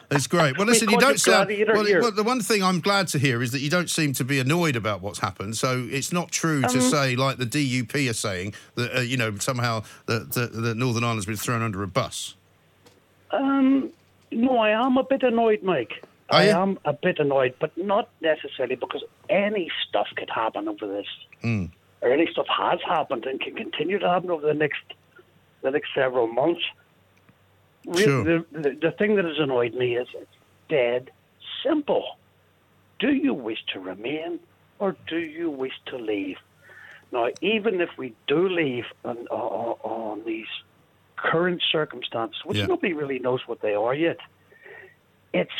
[0.09, 0.57] It's great.
[0.57, 1.49] Well, listen, you you don't sound.
[1.49, 4.23] Well, well, the one thing I'm glad to hear is that you don't seem to
[4.23, 5.57] be annoyed about what's happened.
[5.57, 9.17] So it's not true to Um, say, like the DUP are saying, that uh, you
[9.17, 12.35] know somehow that, that, that Northern Ireland's been thrown under a bus.
[13.31, 13.91] Um,
[14.31, 15.91] no, I am a bit annoyed, Mike.
[16.29, 16.51] Are I you?
[16.51, 21.07] am a bit annoyed, but not necessarily because any stuff could happen over this,
[21.43, 21.69] Mm.
[22.01, 24.79] or any stuff has happened and can continue to happen over the next
[25.61, 26.61] the next several months.
[27.95, 28.23] Sure.
[28.23, 30.29] The, the, the thing that has annoyed me is it's
[30.69, 31.11] dead
[31.63, 32.17] simple.
[32.99, 34.39] Do you wish to remain
[34.79, 36.37] or do you wish to leave?
[37.11, 40.47] Now, even if we do leave on, on, on these
[41.15, 42.65] current circumstances, which Yeah.
[42.65, 44.17] nobody really knows what they are yet,
[45.33, 45.51] it's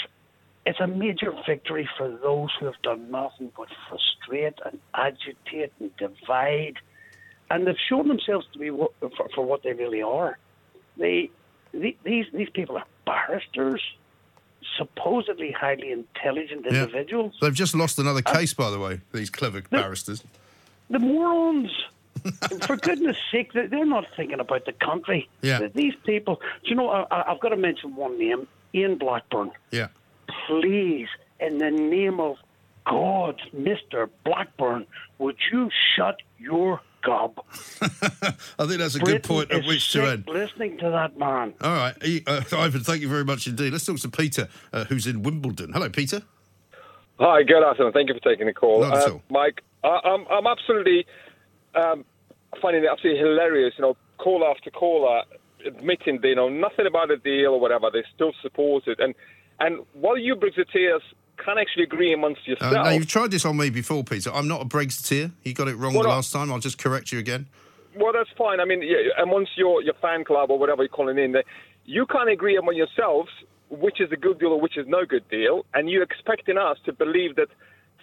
[0.66, 5.96] it's a major victory for those who have done nothing but frustrate and agitate and
[5.96, 6.76] divide,
[7.50, 10.38] and they've shown themselves to be what, for, for what they really are.
[10.98, 11.30] They,
[11.74, 13.82] the these these people are barristers,
[14.78, 16.84] supposedly highly intelligent Yeah.
[16.84, 17.36] individuals.
[17.42, 19.02] They've just lost another case, by the way.
[19.14, 20.24] These clever barristers.
[20.90, 21.72] the morons.
[22.66, 25.30] For goodness sake, they- they're not thinking about the country.
[25.42, 25.68] Yeah.
[25.74, 29.52] These people, do you know, I- I've got to mention one name Ian Blackburn.
[29.72, 29.88] Yeah.
[30.48, 31.08] Please
[31.40, 32.38] in the name of
[32.86, 34.10] God, Mr.
[34.24, 34.88] Blackburn,
[35.20, 37.40] would you shut your gob?
[38.60, 40.28] I think that's a Britain good point at which to end.
[40.28, 41.54] listening to that man.
[41.62, 41.96] All right,
[42.28, 43.72] uh, Ivan, thank you very much indeed.
[43.72, 45.72] Let's talk to Peter, uh, who's in Wimbledon.
[45.74, 46.22] Hello, Peter.
[47.20, 47.94] Hi, good afternoon.
[47.94, 48.82] Thank you for taking the call.
[48.82, 49.22] Not at Uh, all.
[49.30, 51.06] Mike, I, I'm, I'm absolutely
[51.74, 52.06] um,
[52.62, 55.24] finding it absolutely hilarious, you know, call after caller
[55.66, 59.00] admitting they know nothing about the deal or whatever, they still support it.
[59.00, 59.16] And,
[59.60, 61.02] and while you Brexiteers
[61.44, 64.32] can't actually agree amongst Uh, yourselves, now, you've tried this on me before, Peter.
[64.34, 65.32] I'm not a Brexiteer.
[65.44, 66.52] You got it wrong Well, the last time.
[66.52, 67.48] I'll just correct you again.
[67.96, 68.60] Well, that's fine.
[68.60, 71.36] I mean, yeah, amongst your, your fan club or whatever you're calling in,
[71.86, 73.30] you can't agree among yourselves
[73.70, 76.78] which is a good deal or which is no good deal, and you're expecting us
[76.86, 77.48] to believe that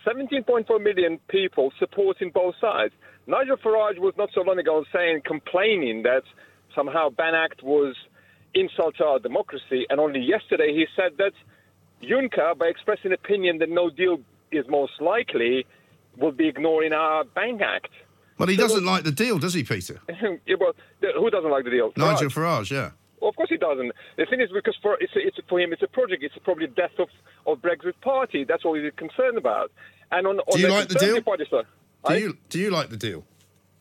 [0.06, 2.92] 17.4 million people supporting both sides.
[3.26, 6.22] Nigel Farage was not so long ago saying, complaining that
[6.74, 7.96] somehow Benn Act was
[8.54, 11.32] insult to our democracy, and only yesterday he said that
[12.04, 14.18] Juncker, by expressing opinion that no deal
[14.52, 15.66] is most likely,
[16.16, 17.88] will be ignoring our Benn Act.
[18.38, 20.00] Well, he doesn't like the deal, does he, Peter?
[20.08, 20.72] yeah, well,
[21.16, 21.92] who doesn't like the deal?
[21.96, 22.32] Nigel Farage.
[22.66, 22.90] Farage, yeah.
[23.20, 23.92] Well, of course he doesn't.
[24.16, 26.22] The thing is, because for it's, it's for him, it's a project.
[26.22, 27.08] It's probably the death of
[27.46, 28.44] of Brexit Party.
[28.44, 29.70] That's all he's concerned about.
[30.10, 31.22] And on, on Do you the like the deal?
[31.22, 31.62] Party, sir,
[32.06, 33.24] Do I- you do you like the deal?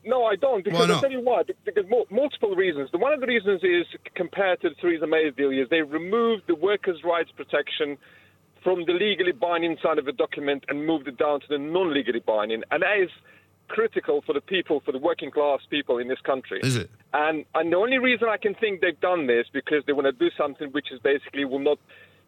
[0.04, 0.64] No, I don't.
[0.64, 1.42] Because I'll tell you why.
[1.42, 2.90] Be- Because multiple reasons.
[2.92, 6.42] The one of the reasons is compared to the Theresa May's deal is they removed
[6.46, 7.96] the workers' rights protection
[8.62, 12.20] from the legally binding side of the document and moved it down to the non-legally
[12.20, 13.10] binding, and that is
[13.68, 16.60] critical for the people, for the working class people in this country.
[16.62, 16.90] Is it?
[17.12, 20.12] And and the only reason I can think they've done this because they want to
[20.12, 21.78] do something which is basically will not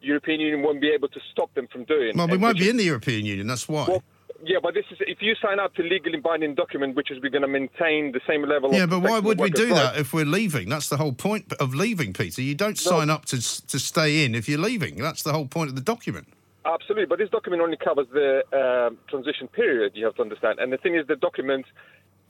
[0.01, 2.15] European Union won't be able to stop them from doing.
[2.15, 3.47] Well, we won't be in the European Union.
[3.47, 3.85] That's why.
[3.87, 4.03] Well,
[4.43, 7.29] yeah, but this is if you sign up to legally binding document, which is we're
[7.29, 8.73] going to maintain the same level.
[8.73, 10.69] yeah, but why would we do that if we're leaving?
[10.69, 12.41] That's the whole point of leaving, Peter.
[12.41, 12.91] You don't No.
[12.91, 14.95] sign up to to stay in if you're leaving.
[14.97, 16.27] That's the whole point of the document.
[16.65, 19.93] Absolutely, but this document only covers the um, transition period.
[19.95, 21.65] You have to understand, and the thing is, the document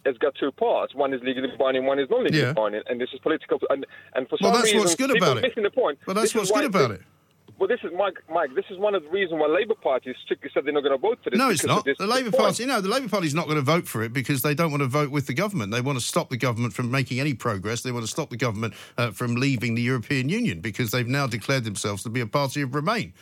[0.05, 0.93] has got two parts.
[0.95, 2.53] One is legally binding, one is non-legally Yeah.
[2.53, 3.59] binding, and this is political.
[3.69, 3.85] And,
[4.15, 5.41] and for Well, some that's reason, what's good about it.
[5.41, 5.97] missing the point.
[6.05, 7.01] Well, that's This what's good about it.
[7.59, 8.17] Well, this is Mike.
[8.29, 10.95] Mike, this is one of the reasons why Labour Party strictly said they're not going
[10.95, 11.39] to vote for this.
[11.39, 11.85] No, it's not.
[11.85, 12.43] The Labour point.
[12.43, 14.81] Party, no, the Labour Party's not going to vote for it because they don't want
[14.81, 15.71] to vote with the government.
[15.71, 17.81] They want to stop the government from making any progress.
[17.81, 21.25] They want to stop the government uh, from leaving the European Union because they've now
[21.25, 23.13] declared themselves to be a party of Remain.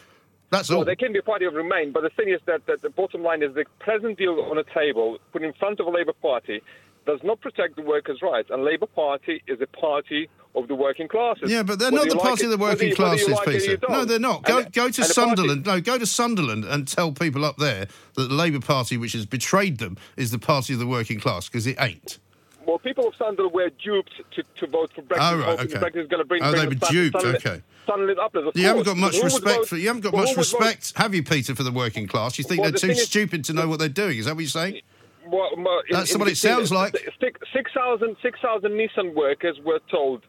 [0.51, 0.85] That's well, all.
[0.85, 3.23] they can be a party of Remain, but the thing is that, that the bottom
[3.23, 6.61] line is the present deal on the table, put in front of a Labour Party,
[7.05, 11.07] does not protect the workers' rights, and Labour Party is a party of the working
[11.07, 11.51] classes.
[11.51, 13.25] Yeah, but they're Whether not the you like party of the working you- whether you
[13.25, 13.85] classes, like it or you Peter.
[13.91, 14.43] No, they're not.
[14.43, 15.65] Go, And- go to and the party- Sunderland.
[15.65, 19.25] No, go to Sunderland and tell people up there that the Labour Party, which has
[19.25, 22.19] betrayed them, is the party of the working class because it ain't.
[22.65, 25.33] Well, people of Sunderland were duped to, to vote for Brexit.
[25.33, 25.73] Oh, right, okay.
[25.75, 26.41] Brexit is going to bring.
[26.41, 27.61] Oh, they were us back to duped, Sunderland- okay.
[27.85, 29.77] Sunderland of You haven't got much respect vote- for.
[29.77, 32.39] You haven't got much would vote- respect, have you, Peter, for the working class?
[32.39, 34.17] You think Well, they're the too thing is- stupid to know what they're doing?
[34.17, 34.81] Is that what you're saying?
[35.27, 36.95] Well, well, That's in what it sounds like.
[37.19, 40.23] Six- 6,000 6,000 Nissan workers were told,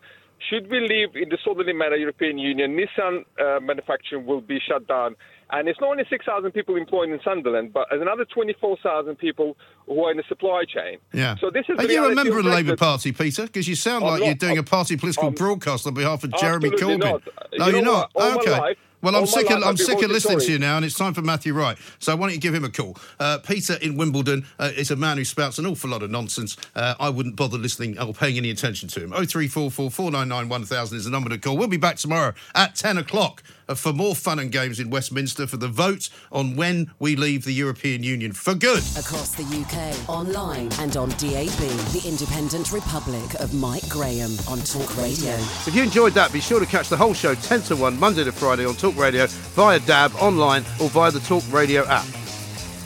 [0.51, 4.86] should we leave in the disorderly manner European Union, Nissan uh, manufacturing will be shut
[4.86, 5.16] down.
[5.51, 10.03] And it's not only 6,000 people employed in Sunderland, but there's another 24,000 people who
[10.05, 10.99] are in the supply chain.
[11.12, 11.36] Yeah.
[11.40, 13.44] So this is Are you a member of the Labour Party, Peter?
[13.44, 14.26] Because you sound I'm like not.
[14.26, 16.99] you're doing a I'm- party political broadcast on behalf of Jeremy Corbyn.
[16.99, 17.22] not.
[17.59, 18.11] No, You you're not.
[18.16, 18.51] All my okay.
[18.59, 19.51] life- well, I'm sick.
[19.51, 21.76] Of, I'm sick of listening to you now, and it's time for Matthew Wright.
[21.99, 22.97] So why don't you give him a call?
[23.20, 26.57] Uh, Peter in Wimbledon uh, is a man who spouts an awful lot of nonsense.
[26.74, 29.12] Uh, I wouldn't bother listening or paying any attention to him.
[29.14, 31.57] Oh three four four four nine nine one thousand is the number to call.
[31.57, 35.46] We'll be back tomorrow at ten o'clock Uh, for more fun and games in Westminster
[35.46, 38.78] for the vote on when we leave the European Union for good.
[38.96, 41.58] Across the UK, online and on DAB,
[41.92, 45.34] the Independent Republic of Mike Graham on Talk Radio.
[45.66, 48.22] If you enjoyed that, be sure to catch the whole show 10 to 1 Monday
[48.24, 52.06] to Friday on Talk Radio via DAB, online, or via the Talk Radio app.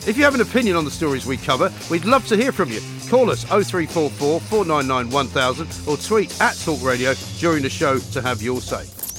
[0.07, 2.70] If you have an opinion on the stories we cover, we'd love to hear from
[2.70, 2.81] you.
[3.11, 8.41] Call us 0344 499 1000 or tweet at Talk Radio during the show to have
[8.41, 8.87] your say.